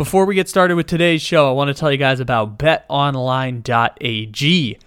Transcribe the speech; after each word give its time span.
Before 0.00 0.24
we 0.24 0.34
get 0.34 0.48
started 0.48 0.76
with 0.76 0.86
today's 0.86 1.20
show, 1.20 1.46
I 1.46 1.52
want 1.52 1.68
to 1.68 1.74
tell 1.74 1.92
you 1.92 1.98
guys 1.98 2.20
about 2.20 2.58
betonline.ag. 2.58 3.58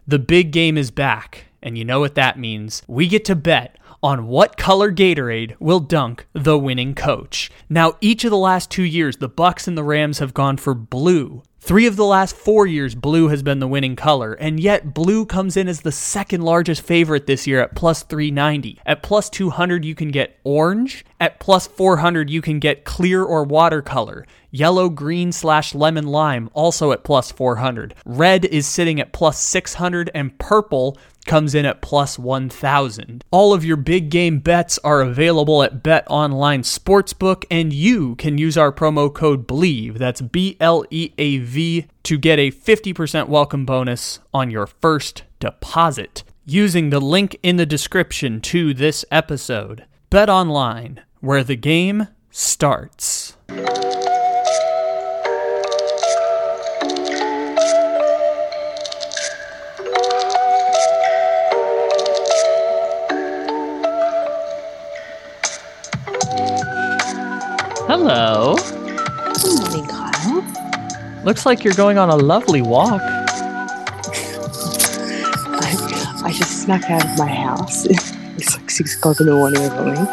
The 0.08 0.18
big 0.18 0.52
game 0.52 0.76
is 0.76 0.90
back, 0.90 1.46
and 1.62 1.78
you 1.78 1.86
know 1.86 2.00
what 2.00 2.16
that 2.16 2.40
means. 2.40 2.82
We 2.88 3.08
get 3.08 3.24
to 3.26 3.36
bet 3.36 3.78
on 4.02 4.26
what 4.26 4.58
color 4.58 4.92
Gatorade 4.92 5.56
will 5.60 5.82
dunk 5.82 6.26
the 6.34 6.58
winning 6.58 6.96
coach. 6.96 7.52
Now, 7.70 7.94
each 8.02 8.24
of 8.24 8.32
the 8.32 8.38
last 8.38 8.72
2 8.72 8.82
years, 8.82 9.18
the 9.18 9.30
Bucks 9.30 9.68
and 9.68 9.78
the 9.78 9.84
Rams 9.84 10.18
have 10.18 10.34
gone 10.34 10.58
for 10.58 10.74
blue. 10.74 11.44
Three 11.66 11.88
of 11.88 11.96
the 11.96 12.04
last 12.04 12.36
four 12.36 12.68
years, 12.68 12.94
blue 12.94 13.30
has 13.30 13.42
been 13.42 13.60
the 13.60 13.70
winning 13.70 13.96
color, 13.96 14.34
and 14.34 14.60
yet 14.60 14.94
blue 14.94 15.26
comes 15.26 15.56
in 15.56 15.70
as 15.70 15.80
the 15.80 15.94
second 15.94 16.42
largest 16.42 16.82
favorite 16.82 17.26
this 17.26 17.48
year 17.48 17.62
at 17.62 17.74
plus 17.74 18.04
390. 18.04 18.82
At 18.86 19.02
plus 19.02 19.30
200, 19.30 19.86
you 19.86 19.96
can 19.96 20.12
get 20.12 20.38
orange. 20.44 21.06
At 21.22 21.40
plus 21.40 21.66
400, 21.66 22.30
you 22.30 22.42
can 22.42 22.60
get 22.60 22.84
clear 22.84 23.24
or 23.24 23.46
watercolor. 23.46 24.26
Yellow, 24.52 24.90
green, 24.90 25.32
slash 25.32 25.74
lemon 25.74 26.06
lime, 26.06 26.50
also 26.54 26.92
at 26.92 27.06
plus 27.06 27.32
400. 27.32 27.96
Red 28.06 28.44
is 28.44 28.68
sitting 28.68 29.00
at 29.00 29.14
plus 29.14 29.40
600, 29.40 30.12
and 30.14 30.38
purple 30.38 30.98
comes 31.26 31.56
in 31.56 31.66
at 31.66 31.82
plus 31.82 32.20
1000. 32.20 33.24
All 33.32 33.54
of 33.54 33.64
your 33.64 33.78
big 33.78 34.10
game 34.10 34.40
bets 34.40 34.78
are 34.80 35.02
available 35.02 35.64
at 35.64 35.84
Bet 35.84 36.06
Online 36.10 36.64
Sportsbook 36.64 37.46
and 37.50 37.72
you 37.72 38.16
can 38.16 38.38
use 38.38 38.58
our 38.58 38.72
promo 38.72 39.14
code 39.14 39.48
BLEAV, 39.48 39.98
that's 39.98 40.22
B 40.22 40.58
L 40.60 40.86
E 40.90 41.12
A 41.18 41.38
V, 41.40 41.86
to 42.04 42.18
get 42.18 42.40
a 42.40 42.52
50% 42.52 43.28
welcome 43.30 43.66
bonus 43.66 44.20
on 44.34 44.52
your 44.52 44.68
first 44.68 45.24
deposit 45.40 46.24
using 46.46 46.90
the 46.90 47.00
link 47.00 47.40
in 47.42 47.56
the 47.56 47.66
description 47.66 48.42
to 48.42 48.74
this 48.74 49.06
episode. 49.10 49.86
Bet 50.10 50.30
Online, 50.30 51.02
where 51.22 51.44
the 51.44 51.56
game 51.56 52.10
starts. 52.30 53.23
Hello. 67.96 68.56
Good 68.56 69.60
morning, 69.60 69.86
Kyle. 69.86 71.24
Looks 71.24 71.46
like 71.46 71.64
you're 71.64 71.76
going 71.76 72.00
on 72.00 72.10
a 72.10 72.16
lovely 72.16 72.64
walk. 72.64 73.00
I, 75.62 75.76
I 76.26 76.32
just 76.34 76.64
snuck 76.64 76.90
out 76.90 77.06
of 77.06 77.20
my 77.20 77.28
house. 77.28 77.86
It's 78.36 78.58
like 78.58 78.72
six 78.72 78.98
o'clock 78.98 79.20
in 79.20 79.28
the 79.28 79.36
morning 79.36 79.62
or 79.62 79.70
something. 79.70 80.08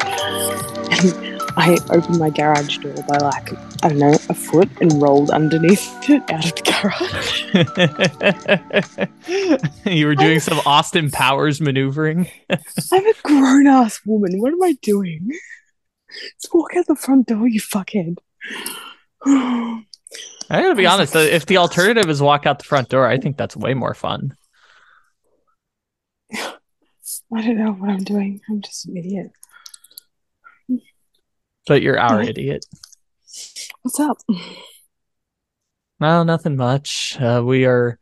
And 0.92 1.40
I 1.56 1.78
opened 1.88 2.18
my 2.18 2.28
garage 2.28 2.76
door 2.76 2.92
by 3.08 3.16
like, 3.16 3.54
I 3.82 3.88
don't 3.88 3.98
know, 3.98 4.12
a 4.28 4.34
foot 4.34 4.68
and 4.82 5.00
rolled 5.00 5.30
underneath 5.30 5.90
it 6.10 6.22
out 6.30 6.44
of 6.44 6.54
the 6.56 6.62
garage. 9.24 9.86
you 9.96 10.04
were 10.06 10.16
doing 10.16 10.40
some 10.40 10.60
Austin 10.66 11.10
Powers 11.10 11.62
maneuvering. 11.62 12.28
I'm 12.92 13.06
a 13.06 13.14
grown 13.22 13.66
ass 13.66 14.02
woman. 14.04 14.38
What 14.38 14.52
am 14.52 14.62
I 14.62 14.76
doing? 14.82 15.30
Just 16.40 16.52
walk 16.54 16.76
out 16.76 16.86
the 16.86 16.96
front 16.96 17.26
door, 17.28 17.46
you 17.48 17.60
fuckhead. 17.60 18.16
I 19.26 19.82
gotta 20.50 20.74
be 20.74 20.86
honest, 20.86 21.14
if 21.14 21.46
the 21.46 21.58
alternative 21.58 22.08
is 22.10 22.20
walk 22.20 22.46
out 22.46 22.58
the 22.58 22.64
front 22.64 22.88
door, 22.88 23.06
I 23.06 23.18
think 23.18 23.36
that's 23.36 23.56
way 23.56 23.74
more 23.74 23.94
fun. 23.94 24.36
I 26.34 26.52
don't 27.32 27.58
know 27.58 27.72
what 27.72 27.90
I'm 27.90 28.02
doing. 28.04 28.40
I'm 28.48 28.60
just 28.60 28.86
an 28.86 28.96
idiot. 28.96 29.30
But 31.66 31.82
you're 31.82 31.98
our 31.98 32.22
Yeah. 32.22 32.30
idiot. 32.30 32.66
What's 33.82 34.00
up? 34.00 34.16
No, 36.00 36.22
nothing 36.24 36.56
much. 36.56 37.16
Uh, 37.20 37.42
we 37.44 37.64
are 37.66 37.98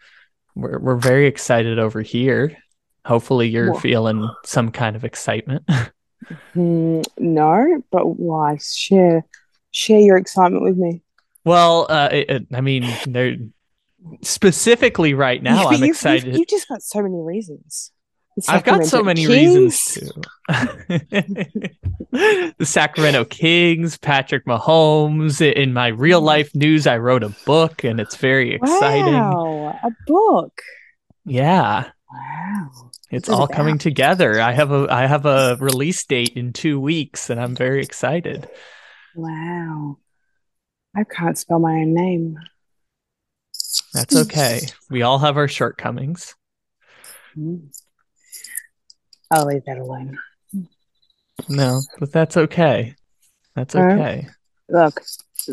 we're 0.54 0.78
we're 0.78 0.96
very 0.96 1.26
excited 1.26 1.78
over 1.78 2.00
here. 2.00 2.56
Hopefully 3.04 3.48
you're 3.48 3.72
What? 3.72 3.82
feeling 3.82 4.28
some 4.44 4.70
kind 4.70 4.96
of 4.96 5.04
excitement. 5.04 5.68
Hmm, 6.52 7.00
no, 7.18 7.82
but 7.90 8.04
why? 8.18 8.58
Share, 8.62 9.24
share 9.70 10.00
your 10.00 10.16
excitement 10.16 10.62
with 10.64 10.76
me. 10.76 11.02
well, 11.44 11.86
uh, 11.88 12.08
it, 12.12 12.30
it- 12.30 12.46
I 12.52 12.60
mean, 12.60 12.84
there 13.06 13.36
specifically 14.22 15.14
right 15.14 15.42
now, 15.42 15.62
You- 15.62 15.66
I'm 15.66 15.72
you've- 15.72 15.80
you've- 15.80 15.88
excited. 15.90 16.36
You've, 16.36 16.48
just 16.48 16.68
got 16.68 16.82
so 16.82 17.02
many 17.02 17.16
reasons. 17.20 17.92
I've 18.48 18.62
got 18.62 18.84
so 18.86 19.02
many 19.02 19.26
Kings. 19.26 19.98
reasons 19.98 20.12
to. 20.48 21.44
the 22.58 22.64
Sacramento 22.64 23.24
Kings, 23.24 23.98
Patrick 23.98 24.44
Mahomes. 24.46 25.40
In 25.40 25.72
my 25.72 25.88
real 25.88 26.20
life 26.20 26.54
news, 26.54 26.86
I 26.86 26.98
wrote 26.98 27.24
a 27.24 27.30
book 27.46 27.82
and 27.82 27.98
it's 28.00 28.14
very 28.16 28.54
exciting. 28.54 29.12
Wow, 29.14 29.76
a 29.82 29.90
book. 30.06 30.60
Yeah, 31.24 31.90
Wow. 32.10 32.90
it's 33.10 33.28
all 33.28 33.46
coming 33.46 33.76
together. 33.76 34.40
I 34.40 34.52
have 34.52 34.72
a 34.72 34.86
I 34.90 35.06
have 35.06 35.26
a 35.26 35.56
release 35.60 36.02
date 36.04 36.36
in 36.36 36.52
2 36.52 36.80
weeks 36.80 37.28
and 37.28 37.38
I'm 37.38 37.54
very 37.54 37.82
excited. 37.82 38.48
Wow. 39.14 39.98
I 40.96 41.04
can't 41.04 41.36
spell 41.36 41.58
my 41.58 41.72
own 41.72 41.94
name. 41.94 42.38
That's 43.92 44.16
okay. 44.16 44.60
We 44.90 45.02
all 45.02 45.18
have 45.18 45.36
our 45.36 45.48
shortcomings. 45.48 46.34
Hmm. 47.34 47.56
I'll 49.30 49.46
leave 49.46 49.64
that 49.66 49.78
alone. 49.78 50.18
No, 51.48 51.82
but 51.98 52.12
that's 52.12 52.36
okay. 52.36 52.94
That's 53.54 53.76
okay. 53.76 54.26
Look, 54.68 55.02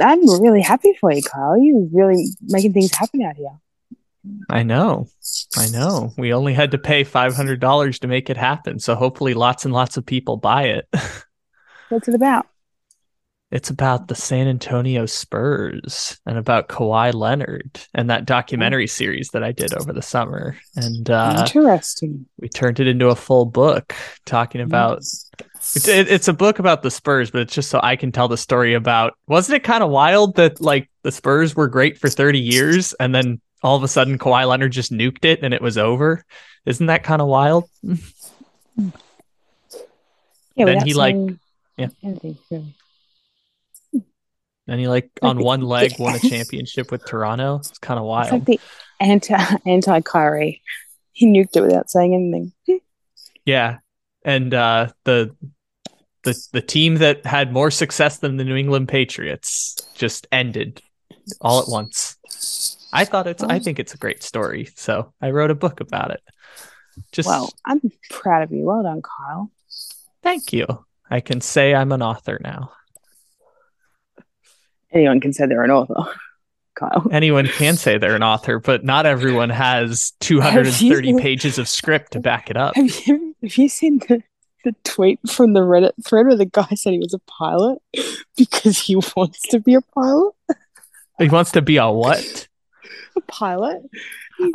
I'm 0.01 0.41
really 0.41 0.61
happy 0.61 0.93
for 0.99 1.11
you, 1.11 1.21
Kyle. 1.21 1.57
You're 1.57 1.87
really 1.91 2.29
making 2.41 2.73
things 2.73 2.95
happen 2.95 3.21
out 3.21 3.35
here. 3.35 3.59
I 4.49 4.63
know. 4.63 5.07
I 5.57 5.67
know. 5.69 6.13
We 6.17 6.33
only 6.33 6.53
had 6.53 6.71
to 6.71 6.77
pay 6.77 7.03
$500 7.03 7.99
to 7.99 8.07
make 8.07 8.29
it 8.29 8.37
happen. 8.37 8.79
So 8.79 8.95
hopefully 8.95 9.33
lots 9.33 9.65
and 9.65 9.73
lots 9.73 9.97
of 9.97 10.05
people 10.05 10.37
buy 10.37 10.63
it. 10.63 10.87
What's 11.89 12.07
it 12.07 12.15
about? 12.15 12.47
It's 13.51 13.69
about 13.69 14.07
the 14.07 14.15
San 14.15 14.47
Antonio 14.47 15.05
Spurs 15.05 16.19
and 16.25 16.37
about 16.37 16.67
Kawhi 16.67 17.13
Leonard 17.13 17.79
and 17.93 18.09
that 18.09 18.25
documentary 18.25 18.87
series 18.87 19.29
that 19.29 19.43
I 19.43 19.51
did 19.51 19.73
over 19.73 19.93
the 19.93 20.01
summer. 20.01 20.57
And 20.75 21.09
uh, 21.09 21.45
Interesting. 21.45 22.25
we 22.39 22.49
turned 22.49 22.79
it 22.79 22.87
into 22.87 23.09
a 23.09 23.15
full 23.15 23.45
book 23.45 23.93
talking 24.25 24.61
about 24.61 24.97
it's, 24.97 25.87
it, 25.87 26.09
it's 26.09 26.27
a 26.27 26.33
book 26.33 26.59
about 26.59 26.81
the 26.81 26.91
Spurs, 26.91 27.31
but 27.31 27.41
it's 27.41 27.53
just 27.53 27.69
so 27.69 27.79
I 27.81 27.95
can 27.95 28.11
tell 28.11 28.27
the 28.27 28.37
story 28.37 28.73
about. 28.73 29.13
Wasn't 29.27 29.55
it 29.55 29.63
kind 29.63 29.83
of 29.83 29.89
wild 29.89 30.35
that 30.35 30.59
like 30.59 30.89
the 31.03 31.11
Spurs 31.11 31.55
were 31.55 31.67
great 31.67 31.97
for 31.97 32.09
30 32.09 32.39
years 32.39 32.93
and 32.93 33.13
then 33.13 33.39
all 33.65 33.75
of 33.75 33.83
a 33.83 33.87
sudden 33.87 34.19
Kawhi 34.19 34.47
Leonard 34.47 34.71
just 34.71 34.91
nuked 34.93 35.25
it 35.25 35.39
and 35.41 35.53
it 35.53 35.61
was 35.61 35.77
over? 35.77 36.23
Isn't 36.65 36.85
that 36.87 37.03
kind 37.03 37.21
of 37.21 37.27
wild? 37.27 37.65
Yeah, 37.83 37.95
Then 40.65 40.85
he, 40.85 40.93
like- 40.93 41.15
yeah. 41.77 41.87
And 44.67 44.79
he 44.79 44.87
like 44.87 45.09
on 45.21 45.37
one 45.39 45.61
leg 45.61 45.93
won 45.99 46.15
a 46.15 46.19
championship 46.29 46.91
with 46.91 47.05
Toronto. 47.05 47.57
It's 47.57 47.77
kind 47.77 47.99
of 47.99 48.05
It's 48.05 48.09
wild. 48.09 48.31
like 48.31 48.45
the 48.45 48.59
anti 48.99 49.35
anti 49.65 50.01
Kyrie. 50.01 50.61
He 51.11 51.27
nuked 51.27 51.55
it 51.55 51.61
without 51.61 51.89
saying 51.89 52.13
anything. 52.15 52.81
Yeah, 53.45 53.77
and 54.23 54.53
uh, 54.53 54.87
the 55.03 55.35
the 56.23 56.35
the 56.51 56.61
team 56.61 56.95
that 56.95 57.25
had 57.27 57.53
more 57.53 57.69
success 57.69 58.17
than 58.17 58.37
the 58.37 58.43
New 58.43 58.55
England 58.55 58.87
Patriots 58.87 59.75
just 59.93 60.25
ended 60.31 60.81
all 61.41 61.61
at 61.61 61.67
once. 61.67 62.17
I 62.95 63.05
thought 63.05 63.27
it's. 63.27 63.43
I 63.43 63.59
think 63.59 63.79
it's 63.79 63.93
a 63.93 63.97
great 63.97 64.23
story, 64.23 64.69
so 64.75 65.13
I 65.21 65.31
wrote 65.31 65.51
a 65.51 65.55
book 65.55 65.79
about 65.81 66.11
it. 66.11 66.21
Just 67.11 67.27
Well, 67.27 67.51
I'm 67.65 67.81
proud 68.09 68.43
of 68.43 68.51
you. 68.51 68.65
Well 68.65 68.83
done, 68.83 69.01
Kyle. 69.01 69.51
thank 70.23 70.53
you. 70.53 70.65
I 71.09 71.19
can 71.19 71.41
say 71.41 71.75
I'm 71.75 71.91
an 71.91 72.01
author 72.01 72.39
now. 72.43 72.71
Anyone 74.91 75.19
can 75.19 75.33
say 75.33 75.45
they're 75.45 75.63
an 75.63 75.71
author, 75.71 75.95
Kyle. 76.75 77.07
Anyone 77.11 77.47
can 77.47 77.75
say 77.75 77.97
they're 77.97 78.15
an 78.15 78.23
author, 78.23 78.59
but 78.59 78.83
not 78.85 79.05
everyone 79.05 79.49
has 79.49 80.13
230 80.21 81.07
you- 81.09 81.17
pages 81.17 81.57
of 81.59 81.67
script 81.67 82.13
to 82.13 82.19
back 82.19 82.49
it 82.49 82.57
up. 82.57 82.75
Have 82.75 83.05
you 83.05 83.35
have 83.41 83.57
you 83.57 83.67
seen 83.69 83.99
the, 83.99 84.23
the 84.63 84.73
tweet 84.83 85.19
from 85.29 85.53
the 85.53 85.59
Reddit 85.59 85.91
thread 86.03 86.27
where 86.27 86.37
the 86.37 86.45
guy 86.45 86.67
said 86.75 86.93
he 86.93 86.99
was 86.99 87.13
a 87.13 87.19
pilot 87.19 87.79
because 88.37 88.79
he 88.79 88.95
wants 88.95 89.41
to 89.49 89.59
be 89.59 89.73
a 89.75 89.81
pilot? 89.81 90.33
He 91.19 91.29
wants 91.29 91.51
to 91.51 91.61
be 91.61 91.77
a 91.77 91.89
what? 91.89 92.47
A 93.17 93.21
pilot. 93.21 93.81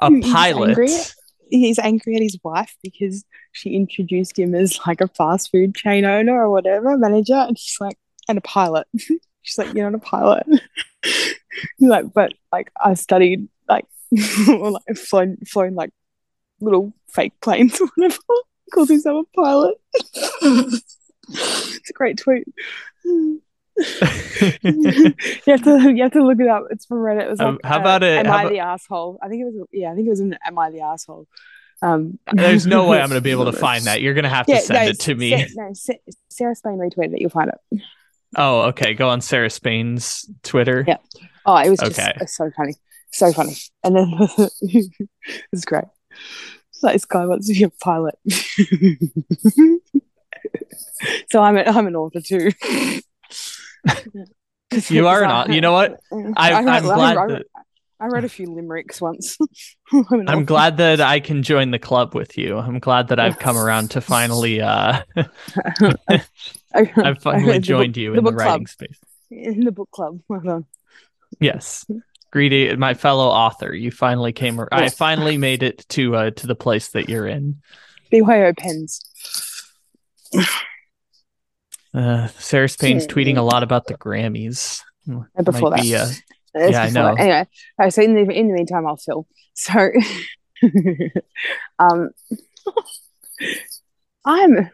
A 0.01 0.11
he's 0.11 0.33
pilot. 0.33 0.69
angry 0.71 0.95
at- 0.95 1.15
He's 1.53 1.81
angry 1.81 2.15
at 2.15 2.23
his 2.23 2.39
wife 2.45 2.77
because 2.81 3.25
she 3.51 3.75
introduced 3.75 4.39
him 4.39 4.55
as 4.55 4.79
like 4.87 5.01
a 5.01 5.09
fast 5.09 5.51
food 5.51 5.75
chain 5.75 6.05
owner 6.05 6.41
or 6.41 6.49
whatever, 6.49 6.97
manager, 6.97 7.35
and 7.35 7.59
she's 7.59 7.81
like, 7.81 7.99
and 8.29 8.39
a 8.39 8.41
pilot. 8.43 8.87
She's 9.43 9.59
like, 9.59 9.75
You're 9.75 9.91
not 9.91 10.01
a 10.01 10.05
pilot. 10.05 10.47
He's 11.03 11.89
like, 11.89 12.12
but 12.12 12.35
like 12.53 12.71
I 12.81 12.95
studied 12.95 13.49
like 13.69 13.87
or 14.49 14.71
like 14.73 14.97
flown 14.97 15.39
flown 15.47 15.75
like 15.75 15.91
little 16.61 16.93
fake 17.09 17.33
planes 17.41 17.81
or 17.81 17.89
whatever. 17.97 18.19
He 18.67 18.71
calls 18.73 18.91
himself 18.91 19.27
a 19.35 19.37
pilot. 19.41 19.75
it's 21.33 21.91
a 21.91 21.93
great 21.95 22.19
tweet. 22.19 22.47
you 24.62 25.15
have 25.47 25.62
to 25.65 25.93
you 25.94 26.03
have 26.03 26.12
to 26.12 26.23
look 26.23 26.38
it 26.41 26.49
up. 26.49 26.65
It's 26.71 26.85
from 26.87 26.99
Reddit. 26.99 27.23
It 27.25 27.31
was 27.31 27.41
Um, 27.41 27.55
like, 27.55 27.65
how 27.65 27.79
uh, 27.79 27.81
about 27.81 28.03
it- 28.03 28.27
Am 28.27 28.32
I 28.32 28.41
about- 28.43 28.53
the 28.53 28.59
asshole? 28.61 29.19
I 29.23 29.29
think 29.29 29.43
it 29.43 29.44
was. 29.44 29.67
Yeah, 29.73 29.93
I 29.93 29.94
think 29.94 30.06
it 30.06 30.11
was. 30.11 30.21
An, 30.21 30.37
Am 30.47 30.59
I 30.59 30.71
the 30.71 30.81
asshole? 30.82 31.27
Um, 31.82 32.19
There's 32.32 32.67
no 32.67 32.87
way 32.88 33.00
I'm 33.00 33.09
going 33.09 33.19
to 33.19 33.25
be 33.25 33.31
able 33.31 33.47
to 33.47 33.53
find 33.69 33.85
that. 33.85 34.03
You're 34.03 34.12
going 34.15 34.25
to 34.25 34.29
have 34.31 34.44
to 34.47 34.53
Yeah, 34.53 34.61
send 34.61 34.85
no, 34.85 34.91
it 34.91 35.00
to 35.00 35.15
me. 35.15 35.31
Sa- 35.49 35.62
no, 35.62 35.73
Sa- 35.73 35.93
Sarah 36.29 36.55
Spain 36.55 36.79
retweeted 36.79 37.15
it. 37.15 37.21
You'll 37.23 37.31
find 37.31 37.50
it. 37.50 37.81
Oh, 38.37 38.62
okay. 38.69 38.93
Go 38.94 39.09
on 39.09 39.21
Sarah 39.23 39.49
Spain's 39.50 40.29
Twitter. 40.43 40.85
Yeah. 40.87 40.99
Oh, 41.47 41.56
it 41.56 41.71
was 41.71 41.79
just 41.81 41.99
Okay. 41.99 42.12
it's 42.21 42.37
so 42.37 42.50
funny, 42.55 42.75
so 43.12 43.32
funny. 43.32 43.56
And 43.82 43.97
then 43.97 44.12
it's 44.61 45.65
great. 45.65 45.85
It's 46.69 46.82
like 46.82 46.93
this 46.94 47.06
guy 47.06 47.25
wants 47.25 47.47
to 47.49 47.55
be 47.55 47.62
a 47.65 47.71
pilot. 47.71 48.15
so 51.31 51.41
I'm 51.43 51.56
a, 51.56 51.62
I'm 51.62 51.87
an 51.87 51.97
author 51.97 52.21
too. 52.21 52.50
You 54.88 55.09
are 55.09 55.23
not. 55.23 55.53
you 55.53 55.61
know 55.61 55.73
what? 55.73 55.99
I, 56.12 56.53
I 56.53 56.59
I'm 56.77 56.82
glad 56.85 57.17
I, 57.17 57.27
that- 57.27 57.47
I 57.99 58.06
wrote 58.06 58.25
a 58.25 58.29
few 58.29 58.47
limericks 58.55 59.00
once. 59.00 59.37
I'm, 59.93 60.06
I'm 60.29 60.44
glad 60.44 60.77
that 60.79 61.00
I 61.00 61.19
can 61.21 61.43
join 61.43 61.71
the 61.73 61.79
club 61.81 62.15
with 62.15 62.38
you. 62.38 62.56
I'm 62.56 62.79
glad 62.79 63.09
that 63.09 63.19
I've 63.19 63.38
come 63.38 63.56
around 63.59 63.91
to 63.91 64.00
finally 64.00 64.61
uh 64.62 65.03
I've 66.73 67.21
finally 67.21 67.59
joined 67.59 67.94
book- 67.94 67.97
you 68.00 68.11
in 68.11 68.17
the 68.17 68.23
book 68.23 68.37
writing 68.38 68.65
club. 68.65 68.69
space. 68.69 68.99
in 69.31 69.65
the 69.65 69.73
book 69.73 69.91
club. 69.91 70.21
Well 70.29 70.41
done. 70.41 70.67
Yes. 71.41 71.85
Greedy 72.31 72.75
my 72.77 72.94
fellow 72.94 73.27
author. 73.27 73.75
You 73.75 73.91
finally 73.91 74.32
came 74.32 74.61
ar- 74.61 74.69
I 74.71 74.88
finally 74.88 75.37
made 75.37 75.62
it 75.65 75.85
to 75.91 76.15
uh 76.15 76.31
to 76.31 76.47
the 76.47 76.55
place 76.55 76.88
that 76.91 77.09
you're 77.09 77.27
in. 77.27 77.61
BYO 78.12 78.53
pens. 78.56 79.03
Uh 81.93 82.29
Sarah 82.39 82.69
Spain's 82.69 83.07
tweeting 83.07 83.37
a 83.37 83.43
lot 83.43 83.63
about 83.63 83.87
the 83.87 83.95
Grammys. 83.95 84.81
And 85.07 85.45
before 85.45 85.71
Might 85.71 85.83
be, 85.83 85.93
that. 85.93 86.23
uh, 86.55 86.69
Yeah, 86.69 86.83
I 86.83 86.91
know. 86.91 87.15
that. 87.15 87.21
Anyway, 87.21 87.91
so 87.91 88.03
in 88.03 88.15
the 88.15 88.31
in 88.33 88.49
the 88.49 88.55
meantime, 88.55 88.87
I'll 88.87 88.97
fill. 88.97 89.27
So, 89.55 89.91
um, 91.79 92.11
I'm 94.25 94.71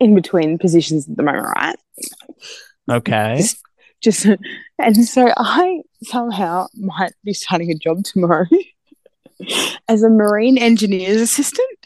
in 0.00 0.14
between 0.14 0.58
positions 0.58 1.08
at 1.08 1.16
the 1.16 1.22
moment, 1.22 1.46
right? 1.56 1.76
okay. 2.90 3.36
Just, 3.36 3.58
just, 4.02 4.26
and 4.78 5.04
so 5.04 5.32
I 5.36 5.82
somehow 6.02 6.66
might 6.74 7.12
be 7.24 7.32
starting 7.34 7.70
a 7.70 7.74
job 7.74 8.04
tomorrow 8.04 8.46
as 9.88 10.02
a 10.02 10.08
marine 10.10 10.58
engineer's 10.58 11.20
assistant. 11.20 11.83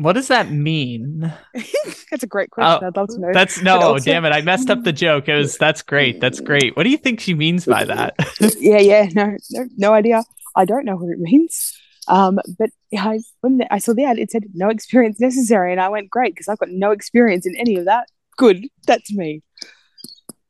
What 0.00 0.14
does 0.14 0.28
that 0.28 0.50
mean? 0.50 1.30
That's 2.10 2.22
a 2.22 2.26
great 2.26 2.50
question. 2.50 2.82
Oh, 2.82 2.86
I'd 2.86 2.96
love 2.96 3.08
to 3.08 3.20
know. 3.20 3.30
That's 3.34 3.60
no, 3.60 3.78
also- 3.78 4.04
damn 4.04 4.24
it. 4.24 4.30
I 4.30 4.40
messed 4.40 4.70
up 4.70 4.82
the 4.82 4.92
joke. 4.92 5.28
It 5.28 5.34
was 5.34 5.58
that's 5.58 5.82
great. 5.82 6.20
That's 6.20 6.40
great. 6.40 6.74
What 6.74 6.84
do 6.84 6.90
you 6.90 6.96
think 6.96 7.20
she 7.20 7.34
means 7.34 7.66
by 7.66 7.84
that? 7.84 8.14
yeah, 8.58 8.78
yeah, 8.78 9.08
no, 9.14 9.36
no, 9.50 9.68
no 9.76 9.92
idea. 9.92 10.24
I 10.56 10.64
don't 10.64 10.86
know 10.86 10.96
what 10.96 11.10
it 11.10 11.18
means. 11.18 11.78
Um, 12.08 12.40
but 12.58 12.70
I 12.96 13.20
when 13.42 13.60
I 13.70 13.78
saw 13.78 13.92
the 13.92 14.04
ad, 14.04 14.18
it 14.18 14.30
said 14.30 14.44
no 14.54 14.70
experience 14.70 15.20
necessary, 15.20 15.70
and 15.70 15.80
I 15.80 15.90
went 15.90 16.08
great 16.10 16.34
because 16.34 16.48
I've 16.48 16.58
got 16.58 16.70
no 16.70 16.92
experience 16.92 17.46
in 17.46 17.54
any 17.56 17.76
of 17.76 17.84
that. 17.84 18.08
Good, 18.38 18.68
that's 18.86 19.12
me. 19.12 19.42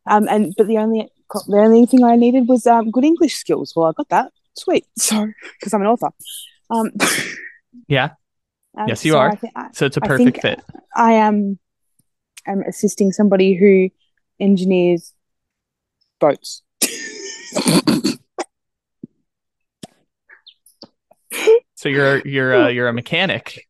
Um, 0.08 0.28
and 0.28 0.54
but 0.56 0.68
the 0.68 0.78
only 0.78 1.08
the 1.48 1.58
only 1.58 1.86
thing 1.86 2.04
I 2.04 2.14
needed 2.14 2.46
was 2.46 2.68
um 2.68 2.92
good 2.92 3.04
English 3.04 3.34
skills. 3.34 3.72
Well, 3.74 3.86
I 3.86 3.92
got 3.96 4.08
that. 4.10 4.32
Sweet. 4.56 4.86
So 4.98 5.26
because 5.58 5.74
I'm 5.74 5.80
an 5.80 5.88
author. 5.88 6.10
Um, 6.70 6.92
yeah. 7.88 8.10
Um, 8.76 8.88
Yes, 8.88 9.04
you 9.04 9.12
so 9.12 9.18
are. 9.18 9.38
So 9.72 9.86
it's 9.86 9.96
a 9.96 10.00
perfect 10.00 10.40
fit. 10.40 10.62
I 10.94 11.12
am 11.12 11.58
I'm 12.46 12.62
assisting 12.62 13.12
somebody 13.12 13.54
who 13.54 13.90
engineers 14.38 15.12
boats. 16.18 16.62
So 21.74 21.88
you're 21.88 22.18
you're 22.26 22.54
uh, 22.54 22.68
you're 22.68 22.88
a 22.88 22.92
mechanic. 22.92 23.66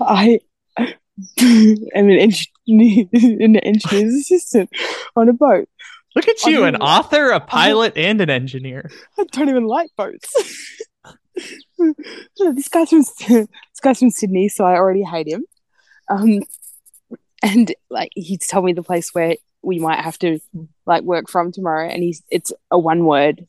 I 0.00 0.40
am 0.78 0.88
an 1.94 2.10
engineer, 2.10 3.06
an 3.12 3.56
engineer's 3.56 4.14
assistant 4.14 4.68
on 5.16 5.28
a 5.28 5.32
boat. 5.32 5.66
Look 6.14 6.28
at 6.28 6.44
you, 6.44 6.64
an 6.64 6.76
author, 6.76 7.30
a 7.30 7.40
pilot, 7.40 7.96
and 7.96 8.20
an 8.20 8.28
engineer. 8.28 8.90
I 9.18 9.24
don't 9.32 9.48
even 9.48 9.64
like 9.64 9.90
boats. 9.96 10.68
this 12.54 12.68
guy's 12.68 12.90
from 12.90 13.02
this 13.28 13.48
guy's 13.82 13.98
from 13.98 14.10
Sydney, 14.10 14.48
so 14.48 14.64
I 14.64 14.74
already 14.74 15.02
hate 15.02 15.28
him. 15.28 15.44
Um, 16.08 16.40
and 17.42 17.74
like 17.88 18.10
he's 18.14 18.46
told 18.46 18.64
me 18.64 18.72
the 18.72 18.82
place 18.82 19.14
where 19.14 19.36
we 19.62 19.78
might 19.78 20.00
have 20.00 20.18
to 20.20 20.40
like 20.86 21.02
work 21.02 21.28
from 21.28 21.52
tomorrow, 21.52 21.88
and 21.88 22.02
he's 22.02 22.22
it's 22.30 22.52
a 22.70 22.78
one 22.78 23.04
word 23.04 23.46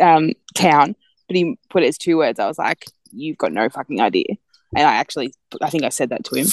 um 0.00 0.32
town, 0.54 0.96
but 1.28 1.36
he 1.36 1.58
put 1.70 1.82
it 1.82 1.88
as 1.88 1.98
two 1.98 2.16
words. 2.16 2.38
I 2.38 2.46
was 2.46 2.58
like, 2.58 2.86
you've 3.10 3.38
got 3.38 3.52
no 3.52 3.68
fucking 3.68 4.00
idea. 4.00 4.26
And 4.74 4.86
I 4.86 4.94
actually, 4.94 5.34
I 5.60 5.68
think 5.68 5.84
I 5.84 5.90
said 5.90 6.08
that 6.10 6.24
to 6.24 6.34
him. 6.34 6.46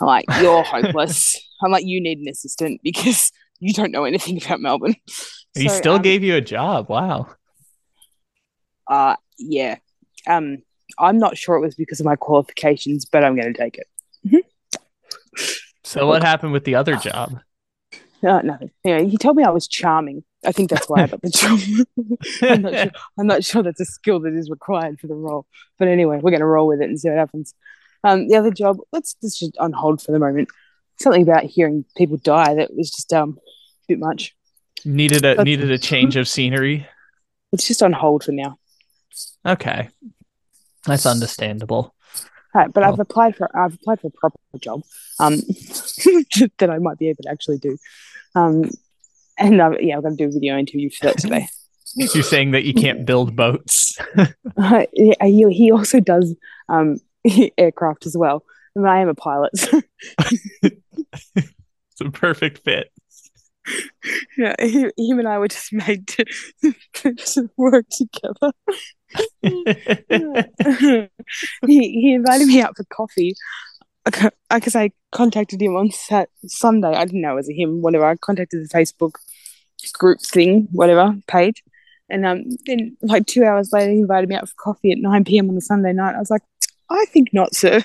I'm 0.00 0.06
like, 0.06 0.24
you're 0.40 0.62
hopeless. 0.64 1.36
I'm 1.62 1.70
like, 1.70 1.84
you 1.84 2.00
need 2.00 2.18
an 2.18 2.28
assistant 2.28 2.80
because 2.82 3.30
you 3.60 3.74
don't 3.74 3.92
know 3.92 4.04
anything 4.04 4.42
about 4.42 4.60
Melbourne. 4.60 4.94
He 5.54 5.68
So, 5.68 5.74
still 5.74 5.94
um, 5.94 6.02
gave 6.02 6.22
you 6.24 6.34
a 6.34 6.40
job. 6.40 6.88
Wow. 6.88 7.28
Uh 8.86 9.16
yeah. 9.38 9.78
Um 10.28 10.58
I'm 10.98 11.18
not 11.18 11.36
sure 11.36 11.56
it 11.56 11.60
was 11.60 11.74
because 11.74 12.00
of 12.00 12.06
my 12.06 12.16
qualifications, 12.16 13.04
but 13.04 13.24
I'm 13.24 13.36
gonna 13.36 13.52
take 13.52 13.78
it. 13.78 14.44
So 15.84 16.06
what 16.06 16.22
happened 16.22 16.52
with 16.52 16.64
the 16.64 16.74
other 16.74 16.96
job? 16.96 17.40
Uh, 18.22 18.42
nothing. 18.42 18.70
Anyway, 18.84 19.08
he 19.08 19.16
told 19.16 19.36
me 19.36 19.44
I 19.44 19.50
was 19.50 19.68
charming. 19.68 20.24
I 20.44 20.52
think 20.52 20.70
that's 20.70 20.88
why 20.88 21.02
I 21.02 21.06
got 21.06 21.22
the 21.22 21.30
job. 21.30 21.60
I'm, 22.42 22.62
not 22.62 22.74
sure, 22.74 22.90
I'm 23.18 23.26
not 23.26 23.44
sure 23.44 23.62
that's 23.62 23.80
a 23.80 23.84
skill 23.84 24.20
that 24.20 24.34
is 24.34 24.50
required 24.50 24.98
for 25.00 25.06
the 25.06 25.14
role. 25.14 25.46
But 25.78 25.88
anyway, 25.88 26.18
we're 26.20 26.30
gonna 26.32 26.46
roll 26.46 26.66
with 26.66 26.80
it 26.80 26.88
and 26.88 26.98
see 26.98 27.08
what 27.08 27.18
happens. 27.18 27.54
Um 28.04 28.28
the 28.28 28.36
other 28.36 28.50
job, 28.50 28.78
let's 28.92 29.16
let's 29.22 29.38
just 29.38 29.56
on 29.58 29.72
hold 29.72 30.02
for 30.02 30.12
the 30.12 30.18
moment. 30.18 30.48
Something 31.00 31.22
about 31.22 31.44
hearing 31.44 31.84
people 31.96 32.16
die 32.16 32.54
that 32.54 32.74
was 32.74 32.90
just 32.90 33.12
um 33.12 33.38
a 33.38 33.84
bit 33.88 33.98
much. 33.98 34.34
Needed 34.84 35.18
a 35.18 35.20
That's- 35.20 35.44
needed 35.44 35.70
a 35.70 35.78
change 35.78 36.16
of 36.16 36.28
scenery. 36.28 36.86
It's 37.52 37.66
just 37.66 37.82
on 37.82 37.92
hold 37.92 38.24
for 38.24 38.32
now. 38.32 38.58
Okay. 39.46 39.88
That's 40.88 41.06
understandable. 41.06 41.94
Right, 42.54 42.72
but 42.72 42.82
I've 42.82 42.98
applied 42.98 43.36
for 43.36 43.48
I've 43.56 43.74
applied 43.74 44.00
for 44.00 44.08
a 44.08 44.10
proper 44.10 44.38
job 44.58 44.82
um, 45.20 45.36
that 46.58 46.70
I 46.70 46.78
might 46.78 46.98
be 46.98 47.08
able 47.08 47.22
to 47.24 47.30
actually 47.30 47.58
do. 47.58 47.76
Um, 48.34 48.70
and 49.38 49.60
uh, 49.60 49.72
yeah, 49.80 49.96
I'm 49.96 50.02
going 50.02 50.16
to 50.16 50.24
do 50.24 50.28
a 50.28 50.32
video 50.32 50.58
interview 50.58 50.90
for 50.90 51.06
that 51.06 51.18
today. 51.18 51.48
You're 51.94 52.22
saying 52.22 52.52
that 52.52 52.64
you 52.64 52.74
can't 52.74 53.06
build 53.06 53.36
boats. 53.36 53.98
Uh, 54.56 54.84
yeah, 54.92 55.14
he, 55.22 55.48
he 55.52 55.70
also 55.70 56.00
does 56.00 56.34
um, 56.68 56.98
aircraft 57.56 58.06
as 58.06 58.16
well. 58.16 58.42
And 58.74 58.88
I 58.88 58.98
am 59.00 59.08
a 59.08 59.14
pilot. 59.14 59.56
So, 59.56 59.80
It's 60.62 62.00
a 62.00 62.10
perfect 62.10 62.58
fit. 62.64 62.90
yeah, 64.36 64.54
he, 64.58 64.90
him 64.98 65.18
and 65.20 65.28
I 65.28 65.38
were 65.38 65.48
just 65.48 65.72
made 65.72 66.08
to, 66.08 66.24
to 67.14 67.50
work 67.56 67.86
together. 67.88 68.52
he, 69.42 71.08
he 71.66 72.14
invited 72.14 72.48
me 72.48 72.60
out 72.60 72.76
for 72.76 72.84
coffee 72.84 73.34
because 74.04 74.76
I 74.76 74.90
contacted 75.12 75.60
him 75.60 75.76
on 75.76 75.90
Sat- 75.90 76.30
Sunday. 76.46 76.88
I 76.88 77.04
didn't 77.04 77.20
know 77.20 77.32
it 77.32 77.36
was 77.36 77.48
him, 77.48 77.82
whatever. 77.82 78.06
I 78.06 78.16
contacted 78.16 78.64
the 78.64 78.68
Facebook 78.68 79.12
group 79.92 80.20
thing, 80.20 80.68
whatever, 80.72 81.14
page. 81.26 81.62
And 82.10 82.24
um, 82.24 82.44
then, 82.66 82.96
like 83.02 83.26
two 83.26 83.44
hours 83.44 83.70
later, 83.72 83.92
he 83.92 83.98
invited 83.98 84.28
me 84.28 84.36
out 84.36 84.48
for 84.48 84.54
coffee 84.56 84.92
at 84.92 84.98
9 84.98 85.24
p.m. 85.24 85.50
on 85.50 85.56
a 85.56 85.60
Sunday 85.60 85.92
night. 85.92 86.14
I 86.14 86.18
was 86.18 86.30
like, 86.30 86.42
I 86.90 87.04
think 87.06 87.28
not, 87.32 87.54
sir. 87.54 87.82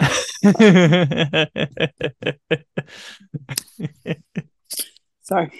Sorry. 5.22 5.52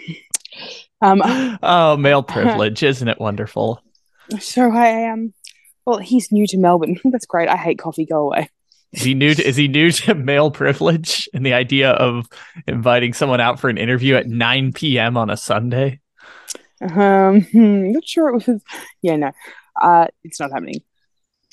um, 1.00 1.22
oh, 1.62 1.96
male 1.96 2.24
privilege, 2.24 2.82
isn't 2.82 3.06
it 3.06 3.20
wonderful? 3.20 3.80
So 4.38 4.70
I 4.72 4.86
am. 4.86 5.34
well, 5.86 5.98
he's 5.98 6.30
new 6.30 6.46
to 6.48 6.58
Melbourne. 6.58 6.98
That's 7.04 7.26
great. 7.26 7.48
I 7.48 7.56
hate 7.56 7.78
coffee. 7.78 8.06
Go 8.06 8.22
away. 8.22 8.48
Is 8.92 9.02
he 9.02 9.14
new 9.14 9.34
to 9.34 9.46
is 9.46 9.56
he 9.56 9.68
new 9.68 9.90
to 9.92 10.14
male 10.16 10.50
privilege 10.50 11.28
and 11.32 11.46
the 11.46 11.52
idea 11.52 11.90
of 11.90 12.26
inviting 12.66 13.12
someone 13.12 13.40
out 13.40 13.60
for 13.60 13.70
an 13.70 13.78
interview 13.78 14.16
at 14.16 14.26
9 14.26 14.72
p.m. 14.72 15.16
on 15.16 15.30
a 15.30 15.36
Sunday? 15.36 16.00
Um, 16.80 17.42
hmm, 17.42 17.92
not 17.92 18.06
sure 18.06 18.28
it 18.30 18.46
was. 18.46 18.62
Yeah, 19.02 19.16
no, 19.16 19.32
uh, 19.80 20.06
it's 20.24 20.40
not 20.40 20.50
happening. 20.50 20.80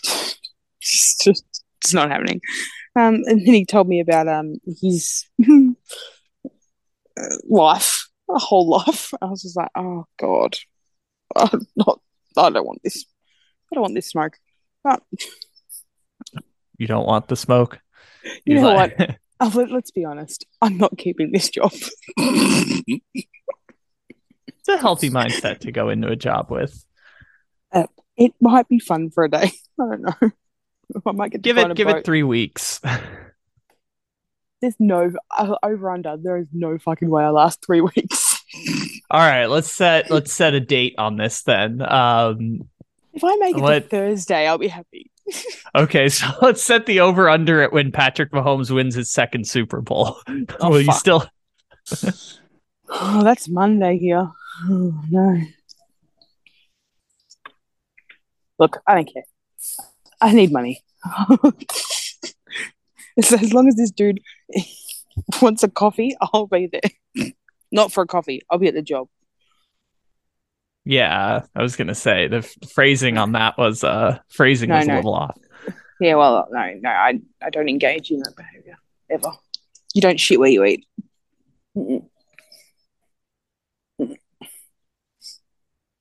it's 0.04 1.18
just, 1.24 1.64
it's 1.84 1.94
not 1.94 2.10
happening. 2.10 2.42
Um, 2.96 3.22
and 3.26 3.46
then 3.46 3.54
he 3.54 3.66
told 3.66 3.88
me 3.88 4.00
about 4.00 4.28
um 4.28 4.56
his 4.82 5.28
uh, 5.48 5.74
life, 7.48 8.08
a 8.32 8.40
whole 8.40 8.68
life. 8.70 9.14
I 9.22 9.26
was 9.26 9.44
just 9.44 9.58
like, 9.58 9.70
oh 9.76 10.06
god, 10.20 10.58
I'm 11.36 11.68
not. 11.76 12.02
I 12.44 12.50
don't 12.50 12.66
want 12.66 12.82
this. 12.84 13.06
I 13.72 13.76
don't 13.76 13.82
want 13.84 13.96
this 13.96 14.08
smoke. 14.08 14.38
Uh, 14.86 14.98
You 16.78 16.88
don't 16.88 17.06
want 17.08 17.28
the 17.28 17.36
smoke. 17.36 17.80
You 18.46 18.56
know 18.56 18.74
like, 18.74 18.98
Oh, 19.40 19.52
let, 19.54 19.72
let's 19.72 19.92
be 19.92 20.04
honest. 20.04 20.46
I'm 20.62 20.78
not 20.78 20.98
keeping 20.98 21.32
this 21.32 21.50
job. 21.50 21.72
It's 24.58 24.68
a 24.68 24.78
healthy 24.78 25.10
mindset 25.10 25.60
to 25.60 25.72
go 25.72 25.90
into 25.90 26.08
a 26.08 26.16
job 26.16 26.50
with. 26.50 26.84
it 28.18 28.34
might 28.42 28.68
be 28.68 28.80
fun 28.80 29.12
for 29.12 29.26
a 29.26 29.30
day. 29.30 29.52
I 29.80 29.86
don't 29.86 30.02
know. 30.02 30.32
I 31.06 31.12
might 31.12 31.32
get 31.32 31.42
Give 31.44 31.58
it 31.58 31.76
give 31.76 31.88
boat. 31.88 31.98
it 31.98 32.06
three 32.06 32.24
weeks. 32.24 32.82
There's 34.62 34.76
no 34.80 35.12
uh, 35.38 35.56
over 35.62 35.92
under. 35.92 36.18
There 36.18 36.38
is 36.38 36.48
no 36.52 36.80
fucking 36.80 37.10
way 37.10 37.24
I 37.24 37.30
last 37.30 37.64
three 37.64 37.82
weeks. 37.96 38.27
All 39.12 39.20
right, 39.20 39.46
let's 39.46 39.72
set 39.72 40.10
let's 40.10 40.34
set 40.34 40.54
a 40.54 40.60
date 40.60 40.96
on 40.98 41.18
this 41.18 41.44
then. 41.44 41.82
Um, 41.82 42.70
If 43.14 43.24
I 43.24 43.36
make 43.38 43.58
it 43.58 43.62
to 43.62 43.82
Thursday, 43.82 44.48
I'll 44.48 44.58
be 44.58 44.68
happy. 44.68 45.12
okay, 45.76 46.10
so 46.10 46.28
let's 46.42 46.64
set 46.64 46.86
the 46.86 47.02
over 47.02 47.30
under 47.30 47.62
at 47.62 47.74
when 47.74 47.92
Patrick 47.92 48.32
Mahomes 48.32 48.74
wins 48.74 48.96
his 48.96 49.12
second 49.12 49.48
Super 49.48 49.82
Bowl. 49.82 50.18
Oh, 50.60 50.70
Will 50.70 50.82
you 50.82 50.94
still? 50.94 51.26
Oh, 52.90 53.22
that's 53.22 53.50
Monday 53.50 53.98
here. 53.98 54.32
Oh, 54.64 55.04
no. 55.10 55.42
Look, 58.60 58.82
I 58.88 58.96
don't 58.96 59.14
care. 59.14 59.26
I 60.22 60.32
need 60.32 60.54
money. 60.54 60.82
as 63.18 63.54
long 63.54 63.68
as 63.68 63.76
this 63.76 63.92
dude 63.92 64.22
wants 65.42 65.64
a 65.64 65.68
coffee, 65.68 66.16
I'll 66.22 66.48
be 66.48 66.70
there. 66.72 67.34
Not 67.72 67.92
for 67.92 68.04
a 68.04 68.08
coffee. 68.08 68.42
I'll 68.50 68.60
be 68.60 68.68
at 68.68 68.74
the 68.74 68.82
job. 68.82 69.08
Yeah, 70.86 71.42
I 71.54 71.62
was 71.62 71.76
gonna 71.76 71.96
say 71.96 72.28
the 72.28 72.42
phrasing 72.74 73.18
on 73.18 73.34
that 73.34 73.58
was 73.58 73.84
uh 73.84 74.20
phrasing 74.30 74.70
No, 74.70 74.78
was 74.78 74.88
a 74.88 74.96
little 74.96 75.14
off. 75.14 75.38
Yeah, 76.00 76.16
well, 76.16 76.48
no, 76.52 76.74
no, 76.80 76.90
I, 76.90 77.20
I 77.42 77.50
don't 77.50 77.68
engage 77.68 78.12
in 78.12 78.20
that 78.20 78.36
behavior 78.38 78.78
ever. 79.10 79.32
You 79.94 80.02
don't 80.02 80.20
shit 80.20 80.40
where 80.40 80.50
you 80.50 80.64
eat. 80.64 80.86
Mm-mm. 81.76 82.08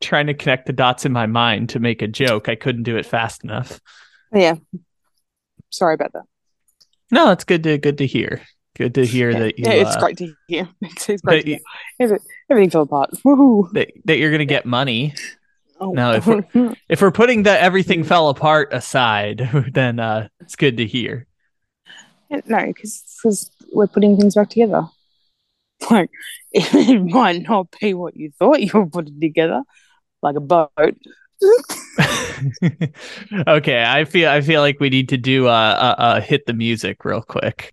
Trying 0.00 0.26
to 0.26 0.34
connect 0.34 0.66
the 0.66 0.72
dots 0.72 1.04
in 1.04 1.12
my 1.12 1.26
mind 1.26 1.70
to 1.70 1.80
make 1.80 2.02
a 2.02 2.06
joke, 2.06 2.48
I 2.48 2.54
couldn't 2.54 2.84
do 2.84 2.96
it 2.96 3.06
fast 3.06 3.42
enough. 3.42 3.80
Yeah. 4.32 4.56
Sorry 5.70 5.94
about 5.94 6.12
that. 6.12 6.24
No, 7.10 7.32
it's 7.32 7.44
good 7.44 7.62
to 7.64 7.78
good 7.78 7.98
to 7.98 8.06
hear. 8.06 8.42
Good 8.76 8.94
to 8.96 9.06
hear 9.06 9.30
Yeah, 9.30 9.38
that 9.38 9.58
you 9.58 9.64
yeah 9.66 9.72
it's 9.72 9.96
uh, 9.96 10.00
great 10.00 10.16
to 10.18 10.34
hear. 10.48 10.68
It's, 10.82 11.22
great 11.22 11.44
to 11.44 11.50
hear. 11.50 11.58
Every- 11.98 12.18
Everything 12.50 12.70
fell 12.70 12.82
apart. 12.82 13.10
Woohoo. 13.24 13.72
that 13.72 13.90
that 14.04 14.18
you're 14.18 14.30
gonna 14.30 14.44
get 14.44 14.66
money. 14.66 15.14
Oh. 15.80 15.92
No, 15.92 16.12
if 16.12 16.26
If 16.88 17.00
we're 17.00 17.10
putting 17.10 17.42
the 17.42 17.60
everything 17.60 18.04
fell 18.04 18.28
apart 18.28 18.68
aside, 18.72 19.48
then 19.72 19.98
uh 19.98 20.28
it's 20.40 20.56
good 20.56 20.76
to 20.76 20.86
hear. 20.86 21.26
no, 22.30 22.66
because 22.66 23.50
we're 23.72 23.86
putting 23.86 24.16
things 24.16 24.34
back 24.34 24.50
together. 24.50 24.88
Like, 25.90 26.10
it 26.52 27.02
might 27.02 27.42
not 27.42 27.68
be 27.80 27.94
what 27.94 28.16
you 28.16 28.30
thought 28.38 28.62
you 28.62 28.70
were 28.72 28.86
putting 28.86 29.20
together, 29.20 29.62
like 30.22 30.36
a 30.36 30.40
boat. 30.40 30.96
okay, 33.46 33.84
I 33.84 34.04
feel 34.04 34.30
I 34.30 34.40
feel 34.40 34.60
like 34.62 34.80
we 34.80 34.88
need 34.88 35.10
to 35.10 35.16
do 35.18 35.48
uh, 35.48 35.50
uh, 35.50 36.02
uh 36.02 36.20
hit 36.20 36.46
the 36.46 36.54
music 36.54 37.04
real 37.04 37.22
quick. 37.22 37.72